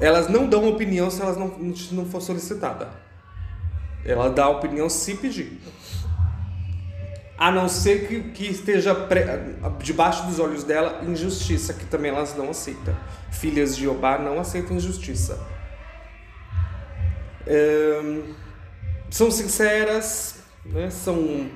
Elas 0.00 0.28
não 0.28 0.48
dão 0.48 0.68
opinião 0.68 1.10
se 1.10 1.22
elas 1.22 1.36
não, 1.36 1.48
não 1.92 2.06
for 2.06 2.20
solicitada. 2.20 2.88
Ela 4.04 4.30
dá 4.30 4.48
opinião 4.48 4.88
se 4.88 5.14
pedir. 5.14 5.60
A 7.38 7.50
não 7.50 7.68
ser 7.68 8.06
que, 8.08 8.30
que 8.30 8.46
esteja 8.46 8.96
debaixo 9.82 10.26
dos 10.26 10.38
olhos 10.38 10.64
dela 10.64 11.02
injustiça, 11.04 11.74
que 11.74 11.84
também 11.84 12.10
elas 12.10 12.34
não 12.36 12.50
aceitam. 12.50 12.96
Filhas 13.30 13.76
de 13.76 13.86
Obá 13.86 14.18
não 14.18 14.38
aceitam 14.38 14.76
injustiça. 14.76 15.38
É, 17.46 18.22
são 19.10 19.30
sinceras, 19.30 20.36
né? 20.64 20.90
são 20.90 21.48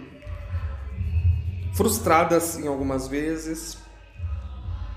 frustradas 1.75 2.59
em 2.59 2.67
algumas 2.67 3.09
vezes, 3.09 3.79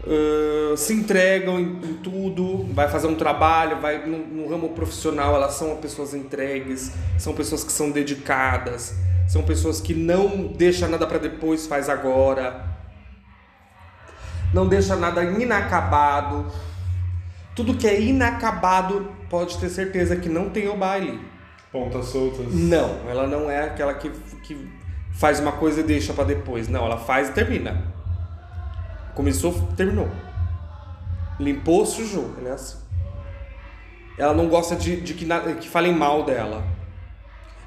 uh, 0.05 0.77
se 0.77 0.93
entregam 0.93 1.59
em, 1.59 1.79
em, 1.83 1.93
tudo, 2.01 2.65
vai 2.73 2.89
fazer 2.89 3.07
um 3.07 3.15
trabalho, 3.15 3.79
vai 3.79 4.05
no, 4.05 4.17
no 4.19 4.49
ramo 4.49 4.69
profissional, 4.69 5.35
elas 5.35 5.53
são 5.53 5.75
pessoas 5.77 6.13
entregues, 6.13 6.91
são 7.17 7.33
pessoas 7.33 7.63
que 7.63 7.71
são 7.71 7.91
dedicadas 7.91 8.95
são 9.27 9.43
pessoas 9.43 9.79
que 9.79 9.93
não 9.93 10.47
deixa 10.47 10.87
nada 10.87 11.07
para 11.07 11.17
depois, 11.17 11.65
faz 11.65 11.89
agora. 11.89 12.65
Não 14.53 14.67
deixa 14.67 14.95
nada 14.95 15.23
inacabado. 15.23 16.45
Tudo 17.55 17.75
que 17.75 17.87
é 17.87 17.99
inacabado, 17.99 19.11
pode 19.29 19.57
ter 19.57 19.69
certeza 19.69 20.15
que 20.15 20.29
não 20.29 20.49
tem 20.49 20.67
o 20.67 20.77
baile. 20.77 21.19
Pontas 21.71 22.05
soltas. 22.07 22.53
Não, 22.53 23.09
ela 23.09 23.25
não 23.25 23.49
é 23.49 23.63
aquela 23.63 23.93
que, 23.95 24.09
que 24.43 24.69
faz 25.11 25.39
uma 25.39 25.53
coisa 25.53 25.79
e 25.79 25.83
deixa 25.83 26.13
para 26.13 26.25
depois. 26.25 26.67
Não, 26.67 26.85
ela 26.85 26.97
faz 26.97 27.29
e 27.29 27.31
termina. 27.31 27.92
Começou, 29.15 29.53
terminou. 29.75 30.09
Limpou, 31.39 31.85
sujou. 31.85 32.33
Ela 32.37 32.49
é 32.49 32.53
assim. 32.53 32.77
Ela 34.17 34.33
não 34.33 34.47
gosta 34.47 34.75
de, 34.75 35.01
de 35.01 35.13
que, 35.13 35.25
que 35.59 35.69
falem 35.69 35.93
mal 35.93 36.23
dela. 36.23 36.63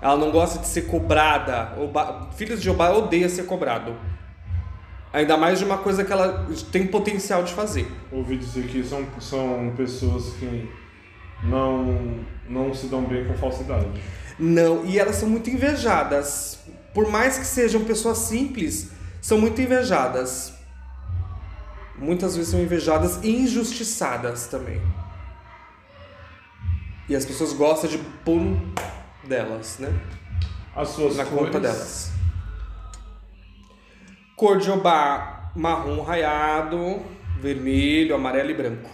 Ela 0.00 0.16
não 0.16 0.30
gosta 0.30 0.58
de 0.58 0.66
ser 0.66 0.82
cobrada. 0.82 1.72
Oba, 1.78 2.28
filhos 2.36 2.62
de 2.62 2.70
Obá 2.70 2.90
odeia 2.90 3.28
ser 3.28 3.46
cobrado. 3.46 3.94
Ainda 5.12 5.36
mais 5.36 5.58
de 5.58 5.64
uma 5.64 5.78
coisa 5.78 6.04
que 6.04 6.12
ela 6.12 6.46
tem 6.70 6.86
potencial 6.86 7.42
de 7.42 7.52
fazer. 7.52 7.90
Ouvi 8.12 8.36
dizer 8.36 8.66
que 8.66 8.84
são, 8.84 9.04
são 9.18 9.72
pessoas 9.76 10.34
que 10.34 10.68
não, 11.42 12.20
não 12.48 12.74
se 12.74 12.86
dão 12.86 13.02
bem 13.04 13.26
com 13.26 13.34
falsidade. 13.34 13.86
Não, 14.38 14.84
e 14.84 14.98
elas 14.98 15.16
são 15.16 15.28
muito 15.28 15.48
invejadas. 15.48 16.58
Por 16.92 17.08
mais 17.08 17.38
que 17.38 17.46
sejam 17.46 17.84
pessoas 17.84 18.18
simples, 18.18 18.90
são 19.20 19.38
muito 19.38 19.60
invejadas. 19.60 20.55
Muitas 21.98 22.36
vezes 22.36 22.50
são 22.50 22.60
invejadas 22.60 23.22
e 23.22 23.30
injustiçadas 23.30 24.46
também. 24.48 24.80
E 27.08 27.14
as 27.16 27.24
pessoas 27.24 27.52
gostam 27.52 27.88
de 27.88 27.98
pôr 27.98 28.40
delas, 29.24 29.78
né? 29.78 29.88
As 30.74 30.88
suas 30.90 31.16
Na 31.16 31.24
cores. 31.24 31.46
conta 31.46 31.60
delas. 31.60 32.12
Cor 34.36 34.58
de 34.58 34.70
obá 34.70 35.50
marrom 35.54 36.02
raiado, 36.02 37.02
vermelho, 37.40 38.14
amarelo 38.14 38.50
e 38.50 38.54
branco. 38.54 38.90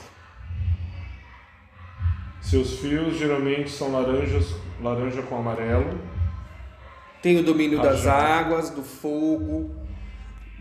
Seus 2.40 2.78
fios 2.78 3.16
geralmente 3.16 3.70
são 3.70 3.90
laranjas, 3.90 4.54
laranja 4.80 5.22
com 5.22 5.36
amarelo. 5.38 5.98
Tem 7.22 7.38
o 7.38 7.42
domínio 7.42 7.80
das 7.80 8.06
águas, 8.06 8.70
do 8.70 8.82
fogo, 8.82 9.70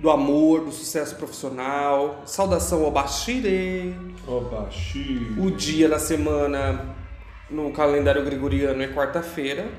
do 0.01 0.09
amor, 0.09 0.61
do 0.65 0.71
sucesso 0.71 1.15
profissional. 1.15 2.23
Saudação 2.25 2.83
ao 2.83 2.91
Bashire. 2.91 3.95
Obaxi. 4.27 5.27
O 5.37 5.51
dia 5.51 5.87
da 5.87 5.99
semana 5.99 6.95
no 7.49 7.71
calendário 7.71 8.25
gregoriano 8.25 8.81
é 8.81 8.87
quarta-feira. 8.87 9.69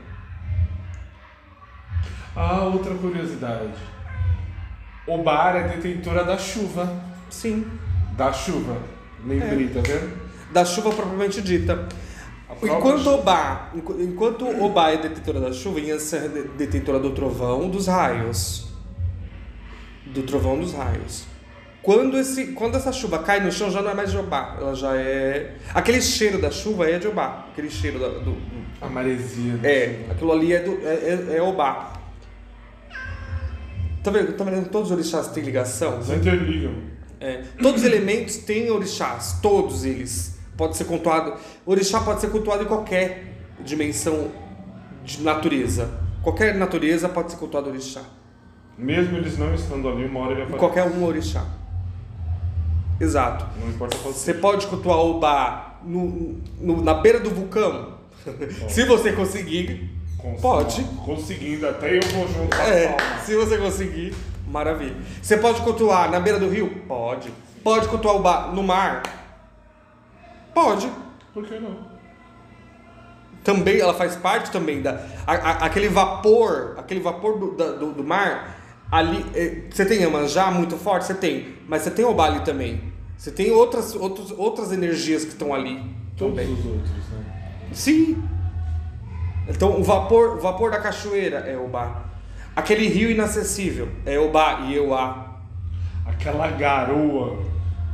Ah, 2.36 2.62
outra 2.64 2.94
curiosidade. 2.94 3.72
O 5.06 5.18
bar 5.18 5.56
é 5.56 5.68
detentora 5.76 6.24
da 6.24 6.38
chuva. 6.38 7.02
Sim. 7.28 7.66
Da 8.16 8.32
chuva. 8.32 8.76
Lembrei, 9.26 9.66
É. 9.66 9.68
tá 9.68 9.80
vendo? 9.80 10.22
Da 10.52 10.64
chuva 10.64 10.90
propriamente 10.90 11.42
dita. 11.42 11.88
Enquanto. 12.62 13.08
Obá, 13.08 13.70
enqu- 13.74 13.96
enquanto 14.00 14.46
Obá 14.62 14.90
é 14.90 14.98
detentora 14.98 15.40
da 15.40 15.52
chuva, 15.52 15.80
Yansan 15.80 16.18
é 16.18 16.28
de- 16.28 16.48
detentora 16.48 17.00
do 17.00 17.10
trovão, 17.10 17.68
dos 17.68 17.86
raios. 17.88 18.71
Do 20.12 20.22
trovão 20.22 20.58
dos 20.58 20.72
raios. 20.74 21.24
Quando, 21.82 22.16
esse, 22.16 22.48
quando 22.52 22.76
essa 22.76 22.92
chuva 22.92 23.18
cai 23.20 23.40
no 23.40 23.50
chão, 23.50 23.70
já 23.70 23.82
não 23.82 23.90
é 23.90 23.94
mais 23.94 24.10
de 24.12 24.16
Obá. 24.18 24.56
Ela 24.60 24.74
já 24.74 24.94
é. 24.96 25.54
Aquele 25.74 26.00
cheiro 26.00 26.40
da 26.40 26.50
chuva 26.50 26.88
é 26.88 26.98
de 26.98 27.08
Obá. 27.08 27.46
Aquele 27.52 27.70
cheiro 27.70 27.98
da- 27.98 28.08
do, 28.08 28.36
A 28.80 28.88
maresia. 28.88 29.58
É, 29.64 29.96
chuva. 30.00 30.12
aquilo 30.12 30.32
ali 30.32 30.52
é, 30.52 30.60
do, 30.60 30.72
é, 30.86 30.94
é, 31.32 31.36
é 31.38 31.42
Obá. 31.42 31.94
Tá 34.02 34.10
vendo? 34.10 34.32
Tá 34.36 34.44
vendo? 34.44 34.68
Todos 34.68 34.90
os 34.90 34.96
orixás 34.96 35.28
têm 35.28 35.42
ligação? 35.42 35.94
Eles 35.94 36.10
interligam. 36.10 36.74
É. 37.20 37.42
Todos 37.60 37.82
os 37.82 37.86
elementos 37.86 38.36
têm 38.38 38.70
orixás, 38.70 39.38
todos 39.40 39.84
eles. 39.84 40.38
Pode 40.56 40.76
ser 40.76 40.84
cultuado. 40.84 41.34
Orixá 41.64 42.00
pode 42.00 42.20
ser 42.20 42.30
cultuado 42.30 42.64
em 42.64 42.66
qualquer 42.66 43.24
dimensão 43.64 44.30
de 45.04 45.22
natureza. 45.22 45.88
Qualquer 46.22 46.54
natureza 46.54 47.08
pode 47.08 47.30
ser 47.32 47.38
cultuado 47.38 47.70
orixá. 47.70 48.02
Mesmo 48.78 49.16
eles 49.18 49.38
não 49.38 49.54
estando 49.54 49.88
ali, 49.88 50.04
uma 50.06 50.20
hora 50.20 50.32
ele 50.32 50.42
aparece. 50.42 50.58
qualquer 50.58 50.84
um 50.84 51.04
orixá. 51.04 51.44
Exato. 53.00 53.46
Não 53.60 53.68
importa 53.68 53.96
qual 53.98 54.12
Você 54.12 54.32
seja. 54.32 54.38
pode 54.38 54.66
cultuar 54.66 54.98
o 54.98 55.16
Obá 55.16 55.74
no, 55.82 56.40
no- 56.60 56.82
na 56.82 56.94
beira 56.94 57.18
do 57.20 57.30
vulcão. 57.30 57.94
Se 58.68 58.84
você 58.84 59.12
conseguir, 59.12 59.90
Cons- 60.16 60.40
pode. 60.40 60.84
Conseguindo, 61.04 61.68
até 61.68 61.96
eu 61.98 62.02
vou 62.02 62.28
junto. 62.28 62.54
É, 62.56 62.96
se 63.24 63.34
você 63.36 63.58
conseguir, 63.58 64.14
maravilha. 64.46 64.96
Você 65.20 65.36
pode 65.36 65.60
cultuar 65.62 66.10
na 66.10 66.20
beira 66.20 66.38
do 66.38 66.48
rio? 66.48 66.82
Pode. 66.86 67.32
Pode 67.64 67.88
cultuar 67.88 68.14
o 68.16 68.20
bar 68.20 68.54
no 68.54 68.62
mar? 68.62 69.02
Pode. 70.54 70.88
Por 71.34 71.44
que 71.44 71.58
não? 71.58 71.90
Também, 73.42 73.80
ela 73.80 73.94
faz 73.94 74.14
parte 74.14 74.50
também 74.52 74.80
da. 74.80 75.04
a- 75.26 75.32
a- 75.34 75.66
aquele 75.66 75.88
vapor, 75.88 76.74
aquele 76.78 77.00
vapor 77.00 77.38
do, 77.38 77.56
da- 77.56 77.72
do, 77.72 77.92
do 77.92 78.04
mar, 78.04 78.61
ali. 78.92 79.24
é, 79.34 79.62
você 79.70 79.84
tem 79.84 79.98
Iemanjá 80.02 80.50
muito 80.52 80.76
forte? 80.76 81.06
Você 81.06 81.14
tem. 81.14 81.54
Mas 81.66 81.82
você 81.82 81.90
tem 81.90 82.04
o 82.04 82.14
Bali 82.14 82.40
também. 82.44 82.92
Você 83.16 83.30
tem 83.32 83.50
outras, 83.50 83.94
outros, 83.94 84.30
outras 84.36 84.70
energias 84.72 85.24
que 85.24 85.30
estão 85.30 85.52
ali 85.54 85.80
Todos 86.16 86.36
também. 86.36 86.52
os 86.52 86.64
outros, 86.66 86.90
né? 87.10 87.24
Sim. 87.72 88.22
Então 89.48 89.78
o 89.80 89.82
vapor, 89.82 90.36
o 90.36 90.40
vapor 90.40 90.70
da 90.70 90.78
cachoeira 90.78 91.38
é 91.38 91.56
Obá. 91.56 92.04
Aquele 92.54 92.86
rio 92.86 93.10
inacessível 93.10 93.88
é 94.04 94.18
Obá 94.18 94.60
e 94.68 94.74
Euá. 94.76 95.38
Aquela 96.06 96.48
garoa, 96.48 97.38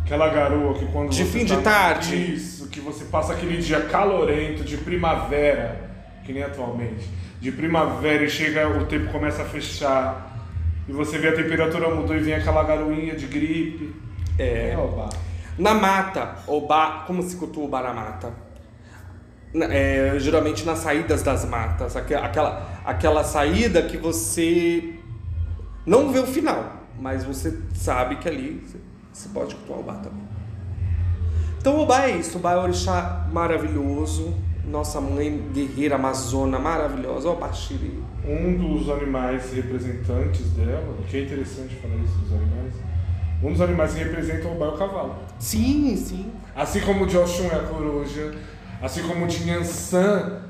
aquela 0.04 0.28
garoa 0.28 0.74
que 0.74 0.86
quando 0.86 1.10
De 1.10 1.24
você 1.24 1.30
fim 1.38 1.44
de 1.44 1.56
tá- 1.56 1.62
tarde. 1.62 2.34
Isso, 2.34 2.68
que 2.68 2.80
você 2.80 3.04
passa 3.04 3.32
aquele 3.34 3.58
dia 3.58 3.80
calorento 3.82 4.64
de 4.64 4.76
primavera, 4.78 5.88
que 6.24 6.32
nem 6.32 6.42
atualmente. 6.42 7.08
De 7.40 7.52
primavera 7.52 8.24
e 8.24 8.28
chega, 8.30 8.68
o 8.68 8.86
tempo 8.86 9.12
começa 9.12 9.42
a 9.42 9.44
fechar. 9.44 10.27
E 10.88 10.92
você 10.92 11.18
vê 11.18 11.28
a 11.28 11.34
temperatura 11.36 11.94
mudou 11.94 12.16
e 12.16 12.20
vem 12.20 12.34
aquela 12.34 12.62
garoinha 12.64 13.14
de 13.14 13.26
gripe. 13.26 13.94
É. 14.38 14.74
oba. 14.78 15.08
Na 15.58 15.74
mata, 15.74 16.36
Obá, 16.46 17.04
como 17.06 17.22
se 17.22 17.36
cultua 17.36 17.64
Obá 17.64 17.82
na 17.82 17.92
mata? 17.92 18.32
É, 19.54 20.14
geralmente 20.18 20.64
nas 20.64 20.78
saídas 20.78 21.22
das 21.22 21.44
matas, 21.44 21.96
aque- 21.96 22.14
aquela, 22.14 22.68
aquela 22.84 23.24
saída 23.24 23.82
que 23.82 23.96
você 23.96 24.94
não 25.86 26.12
vê 26.12 26.18
o 26.20 26.26
final, 26.26 26.84
mas 27.00 27.24
você 27.24 27.58
sabe 27.74 28.16
que 28.16 28.28
ali 28.28 28.62
você- 28.64 28.78
você 29.12 29.28
pode 29.30 29.54
cultuar 29.56 29.80
Obá 29.80 29.94
também. 29.94 30.28
Então 31.58 31.80
Obá 31.80 32.04
é 32.08 32.16
isso, 32.18 32.36
Obá 32.38 32.52
é 32.52 32.56
um 32.58 32.62
orixá 32.64 33.26
maravilhoso, 33.32 34.34
nossa 34.68 35.00
mãe 35.00 35.42
guerreira 35.52 35.94
amazona 35.96 36.58
maravilhosa, 36.58 37.30
Obá 37.30 37.52
Shiri. 37.52 38.02
Um 38.26 38.56
dos 38.56 38.88
animais 38.90 39.52
representantes 39.52 40.50
dela, 40.50 40.94
que 41.08 41.16
é 41.16 41.22
interessante 41.22 41.74
falar 41.76 41.96
isso 41.96 42.18
dos 42.18 42.32
animais, 42.32 42.74
um 43.42 43.52
dos 43.52 43.60
animais 43.60 43.94
que 43.94 44.00
representam 44.04 44.50
o 44.50 44.54
Oba 44.56 44.66
é 44.66 44.68
o 44.68 44.72
cavalo. 44.76 45.16
Sim, 45.38 45.96
sim. 45.96 46.26
Assim 46.54 46.80
como 46.80 47.04
o 47.04 47.22
Oxum 47.22 47.44
é 47.50 47.54
a 47.54 47.60
coruja, 47.60 48.34
assim 48.82 49.02
como 49.02 49.24
o 49.24 49.28
de 49.28 49.44
Nhansan 49.44 50.42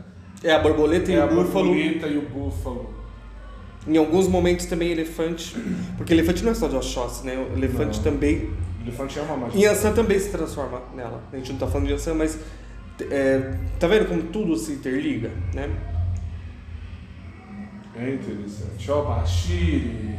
É 0.43 0.53
a 0.53 0.59
borboleta 0.59 1.11
e 1.13 1.15
é 1.15 1.21
a 1.21 1.27
o 1.27 1.29
búfalo. 1.29 1.67
borboleta 1.67 2.07
e 2.07 2.19
o 2.19 2.23
búfalo. 2.23 2.91
Em 3.87 3.97
alguns 3.97 4.27
momentos 4.29 4.67
também 4.67 4.91
elefante, 4.91 5.57
porque 5.97 6.13
elefante 6.13 6.43
não 6.45 6.53
é 6.53 6.55
só 6.55 6.67
de 6.69 6.77
Oxóssi, 6.77 7.25
né? 7.27 7.37
O 7.37 7.57
elefante 7.57 7.99
Não. 7.99 8.05
também. 8.05 8.51
Elefante 8.83 9.19
é 9.19 9.23
uma 9.23 9.37
magia. 9.37 9.69
Yansan 9.69 9.93
também 9.93 10.19
se 10.19 10.31
transforma 10.31 10.83
nela. 10.95 11.23
A 11.33 11.37
gente 11.37 11.53
não 11.53 11.59
tá 11.59 11.67
falando 11.67 11.87
de 11.87 11.93
Yansan, 11.93 12.15
mas 12.15 12.39
é, 13.11 13.55
tá 13.79 13.87
vendo 13.87 14.09
como 14.09 14.23
tudo 14.25 14.57
se 14.57 14.73
interliga, 14.73 15.31
né? 15.55 15.71
É 17.97 18.11
interessante. 18.11 18.91
Ó, 18.91 19.03
Bashiri. 19.03 20.17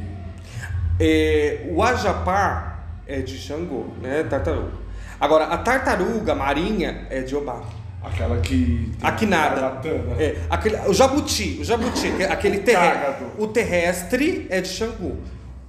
É, 0.99 1.69
o 1.71 1.81
Ajapá 1.81 2.83
é 3.07 3.21
de 3.21 3.37
Xangô, 3.37 3.87
né? 4.01 4.23
Tartaruga. 4.23 4.71
Agora, 5.19 5.45
a 5.45 5.57
tartaruga 5.57 6.35
marinha 6.35 7.07
é 7.09 7.21
de 7.21 7.35
Obá. 7.35 7.63
Aquela 8.01 8.39
que. 8.39 8.91
Aqui 9.01 9.25
nada. 9.25 9.61
baratana. 9.61 10.21
É, 10.21 10.41
aquele, 10.49 10.77
o 10.87 10.93
jabuti, 10.93 11.57
o 11.59 11.63
jabuti, 11.63 12.11
que 12.11 12.23
é 12.23 12.31
aquele 12.31 12.59
terrestre. 12.59 13.25
O 13.37 13.47
terrestre 13.47 14.47
é 14.49 14.61
de 14.61 14.69
Xangô. 14.69 15.15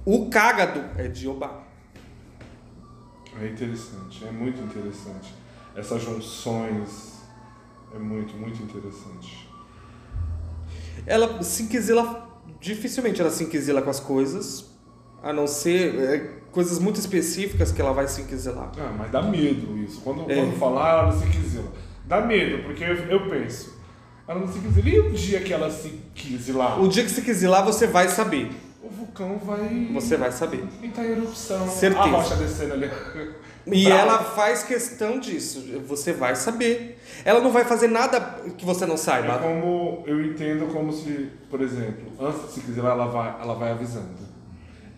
O 0.05 0.29
cágado 0.29 0.83
é 0.97 1.07
de 1.07 1.27
Obá. 1.27 1.61
É 3.41 3.47
interessante, 3.47 4.25
é 4.27 4.31
muito 4.31 4.61
interessante. 4.61 5.33
Essas 5.75 6.01
junções 6.03 7.21
é 7.93 7.97
muito, 7.99 8.35
muito 8.35 8.61
interessante. 8.61 9.49
Ela 11.05 11.41
se 11.41 11.63
inquisila, 11.63 12.29
dificilmente 12.59 13.21
ela 13.21 13.31
se 13.31 13.43
inquisila 13.43 13.81
com 13.81 13.89
as 13.89 13.99
coisas, 13.99 14.69
a 15.23 15.31
não 15.31 15.47
ser 15.47 15.95
é, 15.95 16.17
coisas 16.51 16.79
muito 16.79 16.99
específicas 16.99 17.71
que 17.71 17.81
ela 17.81 17.93
vai 17.93 18.07
se 18.07 18.21
inquisilar. 18.21 18.71
Ah, 18.77 18.93
mas 18.97 19.11
dá 19.11 19.21
medo 19.21 19.77
isso. 19.77 20.01
Quando, 20.01 20.29
É. 20.29 20.35
quando 20.35 20.57
falar, 20.57 20.89
ela 20.89 21.11
não 21.11 21.19
se 21.19 21.27
quisila. 21.27 21.71
Dá 22.05 22.21
medo, 22.21 22.63
porque 22.63 22.83
eu, 22.83 22.95
eu 22.95 23.29
penso, 23.29 23.79
ela 24.27 24.39
não 24.39 24.47
se 24.47 24.59
quisila. 24.59 24.89
E 24.89 24.99
o 24.99 25.11
dia 25.11 25.39
que 25.41 25.53
ela 25.53 25.71
se 25.71 25.89
quisilar? 26.13 26.81
O 26.81 26.87
dia 26.87 27.03
que 27.03 27.09
se 27.11 27.21
quisilar, 27.21 27.63
você 27.63 27.87
vai 27.87 28.09
saber. 28.09 28.51
Vulcão 29.13 29.37
vai. 29.37 29.89
Você 29.93 30.15
vai 30.15 30.31
saber. 30.31 30.63
entrar 30.81 31.05
em 31.05 31.11
erupção. 31.11 31.67
Certeza. 31.67 32.01
A 32.03 32.05
rocha 32.07 32.35
descendo 32.35 32.73
ali. 32.73 32.89
E 33.67 33.85
Bravo. 33.85 33.99
ela 34.01 34.17
faz 34.23 34.63
questão 34.63 35.19
disso. 35.19 35.63
Você 35.87 36.13
vai 36.13 36.35
saber. 36.35 36.97
Ela 37.25 37.41
não 37.41 37.51
vai 37.51 37.65
fazer 37.65 37.87
nada 37.87 38.19
que 38.57 38.65
você 38.65 38.85
não 38.85 38.95
É 38.95 38.97
saiba. 38.97 39.37
como 39.37 40.03
eu 40.07 40.23
entendo 40.25 40.71
como 40.73 40.91
se, 40.93 41.29
por 41.49 41.61
exemplo, 41.61 42.11
antes 42.19 42.41
de 42.47 42.51
se 42.53 42.61
quisilar, 42.61 42.93
ela 42.93 43.07
vai, 43.07 43.35
ela 43.41 43.53
vai 43.53 43.71
avisando. 43.71 44.31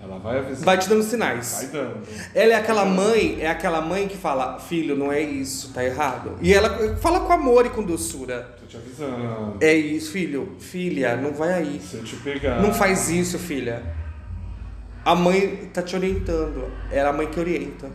Ela 0.01 0.19
vai 0.19 0.37
avisando. 0.37 0.65
Vai 0.65 0.77
te 0.77 0.87
dando 0.89 1.01
Vai 1.01 1.09
sinais. 1.09 1.69
dando. 1.71 1.97
Ela 2.35 2.53
é 2.53 2.55
aquela 2.55 2.85
mãe, 2.85 3.37
é 3.41 3.49
aquela 3.49 3.81
mãe 3.81 4.07
que 4.07 4.17
fala, 4.17 4.59
filho, 4.59 4.95
não 4.95 5.11
é 5.11 5.21
isso, 5.21 5.73
tá 5.73 5.83
errado. 5.83 6.37
E 6.41 6.53
ela 6.53 6.95
fala 6.97 7.21
com 7.21 7.33
amor 7.33 7.65
e 7.65 7.69
com 7.69 7.81
doçura. 7.83 8.55
Tô 8.59 8.65
te 8.65 8.77
avisando. 8.77 9.57
É 9.61 9.73
isso, 9.73 10.11
filho, 10.11 10.55
filha, 10.59 11.15
não 11.17 11.31
vai 11.33 11.53
aí. 11.53 11.81
Se 11.81 11.95
eu 11.97 12.03
te 12.03 12.15
pegar. 12.17 12.61
Não 12.61 12.73
faz 12.73 13.09
isso, 13.09 13.39
filha. 13.39 13.81
A 15.05 15.15
mãe 15.15 15.69
tá 15.73 15.81
te 15.81 15.95
orientando. 15.95 16.71
É 16.91 17.01
a 17.01 17.11
mãe 17.13 17.27
que 17.27 17.39
orienta. 17.39 17.89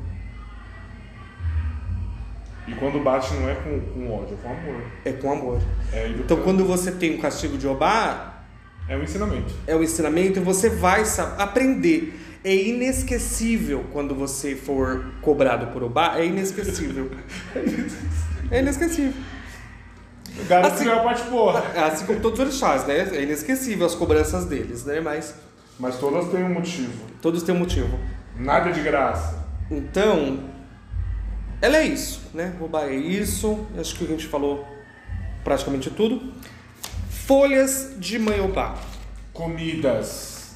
E 2.66 2.74
quando 2.74 3.00
bate 3.02 3.32
não 3.34 3.48
é 3.48 3.54
com, 3.54 3.80
com 3.80 4.12
ódio, 4.14 4.34
é 4.34 4.42
com 4.42 4.50
amor. 4.52 4.82
É 5.04 5.12
com 5.12 5.32
amor. 5.32 5.62
É. 5.92 6.08
Então, 6.08 6.36
quando 6.42 6.64
você 6.66 6.92
tem 6.92 7.14
o 7.14 7.18
castigo 7.20 7.56
de 7.56 7.66
Obá, 7.66 8.42
É 8.86 8.94
um 8.96 9.02
ensinamento. 9.02 9.54
é 9.66 9.74
o 9.74 9.82
ensinamento, 9.82 10.40
você 10.42 10.68
vai 10.68 11.04
sa- 11.06 11.34
aprender. 11.38 12.14
É 12.44 12.54
inesquecível 12.54 13.84
quando 13.92 14.14
você 14.14 14.54
for 14.54 15.04
cobrado 15.22 15.68
por 15.68 15.82
Obá, 15.82 16.18
é 16.18 16.26
inesquecível. 16.26 17.10
É 18.50 18.60
inesquecível. 18.60 19.12
O 20.42 20.46
cara 20.46 20.68
Assim- 20.68 20.88
assim, 20.88 20.98
a 20.98 21.02
parte 21.02 21.22
porra. 21.28 21.60
Assim 21.86 22.06
como 22.06 22.18
todos 22.20 22.38
os 22.38 22.46
orixás, 22.46 22.86
né? 22.86 23.00
É 23.12 23.22
inesquecível 23.22 23.84
as 23.84 23.94
cobranças 23.94 24.46
deles, 24.46 24.84
né? 24.86 25.00
Mas 25.00 25.34
Mas 25.78 25.98
todas 25.98 26.28
têm 26.30 26.42
um 26.44 26.52
motivo. 26.52 27.06
todos 27.22 27.42
têm 27.42 27.54
um 27.54 27.58
motivo. 27.58 27.98
Nada 28.36 28.72
de 28.72 28.80
graça. 28.80 29.46
Então, 29.70 30.40
ela 31.60 31.76
é 31.76 31.86
isso, 31.86 32.30
né? 32.34 32.54
Obá 32.60 32.86
é 32.86 32.94
isso. 32.94 33.66
Acho 33.78 33.94
que 33.96 34.04
a 34.04 34.08
gente 34.08 34.26
falou 34.26 34.66
praticamente 35.44 35.90
tudo. 35.90 36.32
Folhas 37.10 37.94
de 37.98 38.18
manhobá. 38.18 38.76
Comidas 39.32 40.54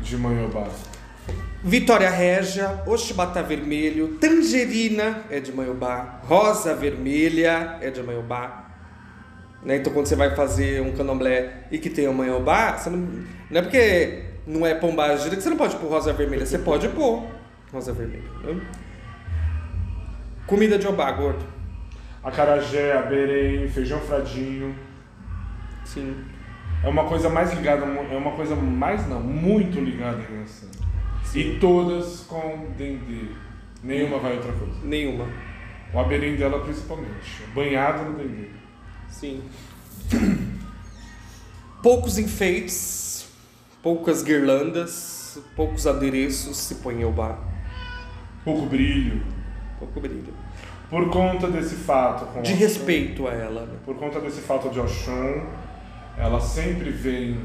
de 0.00 0.16
manhobá. 0.16 0.68
Vitória 1.62 2.08
Régia, 2.08 2.82
Oxibata 2.86 3.42
Vermelho, 3.42 4.16
Tangerina 4.20 5.24
é 5.28 5.40
de 5.40 5.52
manhobá, 5.52 6.20
Rosa 6.24 6.72
Vermelha 6.74 7.78
é 7.80 7.90
de 7.90 8.00
manhobá. 8.00 8.70
Né? 9.62 9.76
Então 9.76 9.92
quando 9.92 10.06
você 10.06 10.14
vai 10.14 10.36
fazer 10.36 10.80
um 10.80 10.92
candomblé 10.92 11.64
e 11.70 11.78
que 11.78 11.90
tem 11.90 12.06
o 12.06 12.14
manhobá, 12.14 12.76
você 12.76 12.88
não, 12.90 12.98
não 13.50 13.58
é 13.58 13.62
porque 13.62 14.27
não 14.48 14.66
é 14.66 14.74
pombagira 14.74 15.36
que 15.36 15.42
você 15.42 15.50
não 15.50 15.58
pode 15.58 15.76
pôr 15.76 15.90
rosa 15.90 16.12
vermelha, 16.12 16.46
você 16.46 16.58
pode 16.58 16.88
pôr 16.88 17.22
rosa 17.70 17.92
vermelha. 17.92 18.30
né? 18.42 18.60
Comida 20.46 20.78
de 20.78 20.86
obá, 20.86 21.12
gordo. 21.12 21.44
Acarajé, 22.24 22.96
aberém, 22.96 23.68
feijão 23.68 24.00
fradinho. 24.00 24.74
Sim. 25.84 26.24
É 26.82 26.88
uma 26.88 27.04
coisa 27.04 27.28
mais 27.28 27.52
ligada, 27.52 27.84
é 27.84 28.16
uma 28.16 28.32
coisa 28.32 28.56
mais 28.56 29.06
não, 29.06 29.20
muito 29.20 29.78
ligada 29.80 30.22
em 30.30 30.38
Yansan. 30.38 30.68
E 31.34 31.58
todas 31.58 32.20
com 32.20 32.68
dendê. 32.76 33.26
Nenhuma 33.82 34.18
vai 34.18 34.36
outra 34.36 34.52
coisa. 34.52 34.74
Nenhuma. 34.82 35.26
O 35.92 35.98
aberém 35.98 36.36
dela 36.36 36.60
principalmente. 36.60 37.42
Banhado 37.54 38.04
no 38.04 38.16
dendê. 38.16 38.48
Sim. 39.08 39.42
Poucos 41.82 42.18
enfeites, 42.18 42.72
poucas 43.88 44.22
guirlandas, 44.22 45.40
poucos 45.56 45.86
adereços 45.86 46.58
se 46.58 46.74
põe 46.74 47.00
em 47.00 47.04
obá. 47.06 47.38
Pouco 48.44 48.66
brilho. 48.66 49.22
Pouco 49.78 49.98
brilho. 49.98 50.34
Por 50.90 51.08
conta 51.08 51.48
desse 51.48 51.74
fato. 51.76 52.26
De 52.42 52.52
Oxum, 52.52 52.54
respeito 52.56 53.26
a 53.26 53.32
ela. 53.32 53.64
né? 53.64 53.76
Por 53.86 53.96
conta 53.96 54.20
desse 54.20 54.42
fato 54.42 54.68
de 54.68 54.78
Oxum, 54.78 55.40
ela 56.18 56.38
sempre 56.38 56.90
vem 56.90 57.40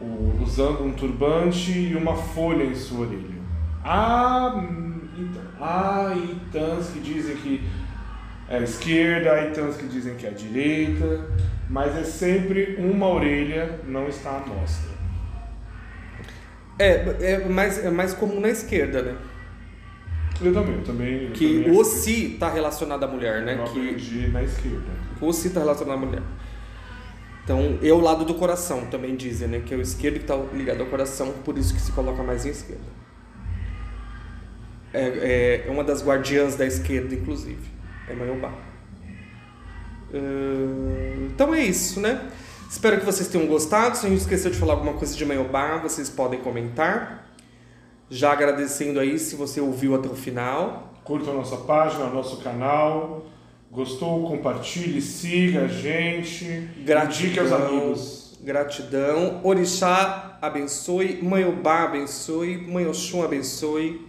o- 0.00 0.40
usando 0.42 0.82
um 0.82 0.92
turbante 0.92 1.70
e 1.72 1.94
uma 1.94 2.16
folha 2.16 2.64
em 2.64 2.74
sua 2.74 3.00
orelha. 3.06 3.40
Há, 3.84 4.54
então, 5.18 5.42
há 5.60 6.14
itãs 6.16 6.88
que 6.88 7.00
dizem 7.00 7.36
que 7.36 7.68
é 8.48 8.56
a 8.56 8.60
esquerda, 8.62 9.32
há 9.32 9.46
itãs 9.48 9.76
que 9.76 9.86
dizem 9.86 10.14
que 10.14 10.24
é 10.24 10.30
a 10.30 10.32
direita, 10.32 11.26
mas 11.68 11.94
é 11.98 12.04
sempre 12.04 12.76
uma 12.78 13.08
orelha, 13.08 13.78
não 13.86 14.08
está 14.08 14.38
à 14.38 14.40
mostra. 14.46 14.99
É, 16.82 17.32
é, 17.32 17.48
mais, 17.48 17.84
é 17.84 17.90
mais 17.90 18.14
comum 18.14 18.40
na 18.40 18.48
esquerda, 18.48 19.02
né? 19.02 19.16
Eu 20.42 20.54
também, 20.54 20.74
eu 20.76 20.82
também. 20.82 21.24
eu 21.26 21.32
Que 21.32 21.58
também 21.64 21.78
o 21.78 21.84
si 21.84 22.36
tá 22.40 22.48
relacionado 22.50 23.04
à 23.04 23.06
mulher, 23.06 23.42
né? 23.42 23.58
eu 23.58 23.64
Que 23.64 23.80
aprendi 23.80 24.28
na 24.28 24.42
esquerda. 24.42 24.90
o 25.20 25.32
si 25.32 25.50
tá 25.50 25.60
relacionado 25.60 25.96
à 26.02 26.06
mulher. 26.06 26.22
Então, 27.44 27.78
é 27.82 27.92
o 27.92 28.00
lado 28.00 28.24
do 28.24 28.34
coração, 28.34 28.86
também 28.86 29.16
dizem, 29.16 29.48
né? 29.48 29.62
Que 29.64 29.74
é 29.74 29.76
o 29.76 29.80
esquerdo 29.82 30.18
que 30.20 30.24
tá 30.24 30.36
ligado 30.54 30.80
ao 30.80 30.86
coração, 30.86 31.32
por 31.44 31.58
isso 31.58 31.74
que 31.74 31.80
se 31.80 31.92
coloca 31.92 32.22
mais 32.22 32.46
em 32.46 32.50
esquerda. 32.50 33.00
É, 34.92 35.64
é, 35.66 35.70
uma 35.70 35.84
das 35.84 36.02
guardiãs 36.04 36.56
da 36.56 36.66
esquerda, 36.66 37.14
inclusive. 37.14 37.68
É 38.08 38.14
Manhobá. 38.14 38.52
Ahn, 40.12 41.26
Então 41.34 41.54
é 41.54 41.62
isso, 41.62 42.00
né? 42.00 42.28
Espero 42.70 43.00
que 43.00 43.04
vocês 43.04 43.26
tenham 43.26 43.48
gostado. 43.48 43.96
Se 43.96 44.06
a 44.06 44.08
gente 44.08 44.20
esqueceu 44.20 44.48
de 44.48 44.56
falar 44.56 44.74
alguma 44.74 44.92
coisa 44.92 45.16
de 45.16 45.26
Maiobá, 45.26 45.78
vocês 45.78 46.08
podem 46.08 46.38
comentar. 46.38 47.28
Já 48.08 48.32
agradecendo 48.32 49.00
aí 49.00 49.18
se 49.18 49.34
você 49.34 49.60
ouviu 49.60 49.92
até 49.96 50.08
o 50.08 50.14
final. 50.14 50.94
Curta 51.02 51.32
a 51.32 51.34
nossa 51.34 51.56
página, 51.56 52.06
nosso 52.06 52.36
canal. 52.36 53.26
Gostou? 53.72 54.24
Compartilhe, 54.28 55.02
siga 55.02 55.64
a 55.64 55.66
gente. 55.66 56.44
Indique 56.78 57.40
aos 57.40 57.50
amigos. 57.50 58.38
Gratidão. 58.40 59.40
Orixá 59.42 60.38
abençoe. 60.40 61.20
Maiobá 61.20 61.82
abençoe. 61.82 62.56
Mãe 62.56 62.86
Oxum 62.86 63.24
abençoe. 63.24 64.08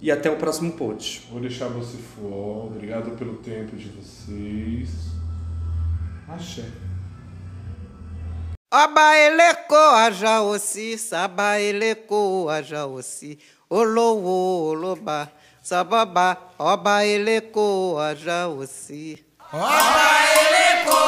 E 0.00 0.10
até 0.10 0.28
o 0.28 0.36
próximo 0.36 0.72
pod. 0.72 1.22
Orixá 1.32 1.68
você 1.68 1.98
for. 1.98 2.66
Obrigado 2.66 3.16
pelo 3.16 3.34
tempo 3.34 3.76
de 3.76 3.88
vocês. 3.90 4.90
Axé. 6.28 6.64
abaeleko 8.82 9.82
aja 10.04 10.34
òsì 10.52 10.86
sabaeleko 11.08 12.20
aja 12.56 12.82
òsì 12.96 13.30
olówó 13.78 14.36
olóba 14.70 15.18
sababa 15.68 16.26
ọba 16.72 16.94
eleko 17.14 17.66
aja 18.08 18.38
òsì. 18.60 19.02
ọba 19.52 20.08
eleko. 20.42 21.00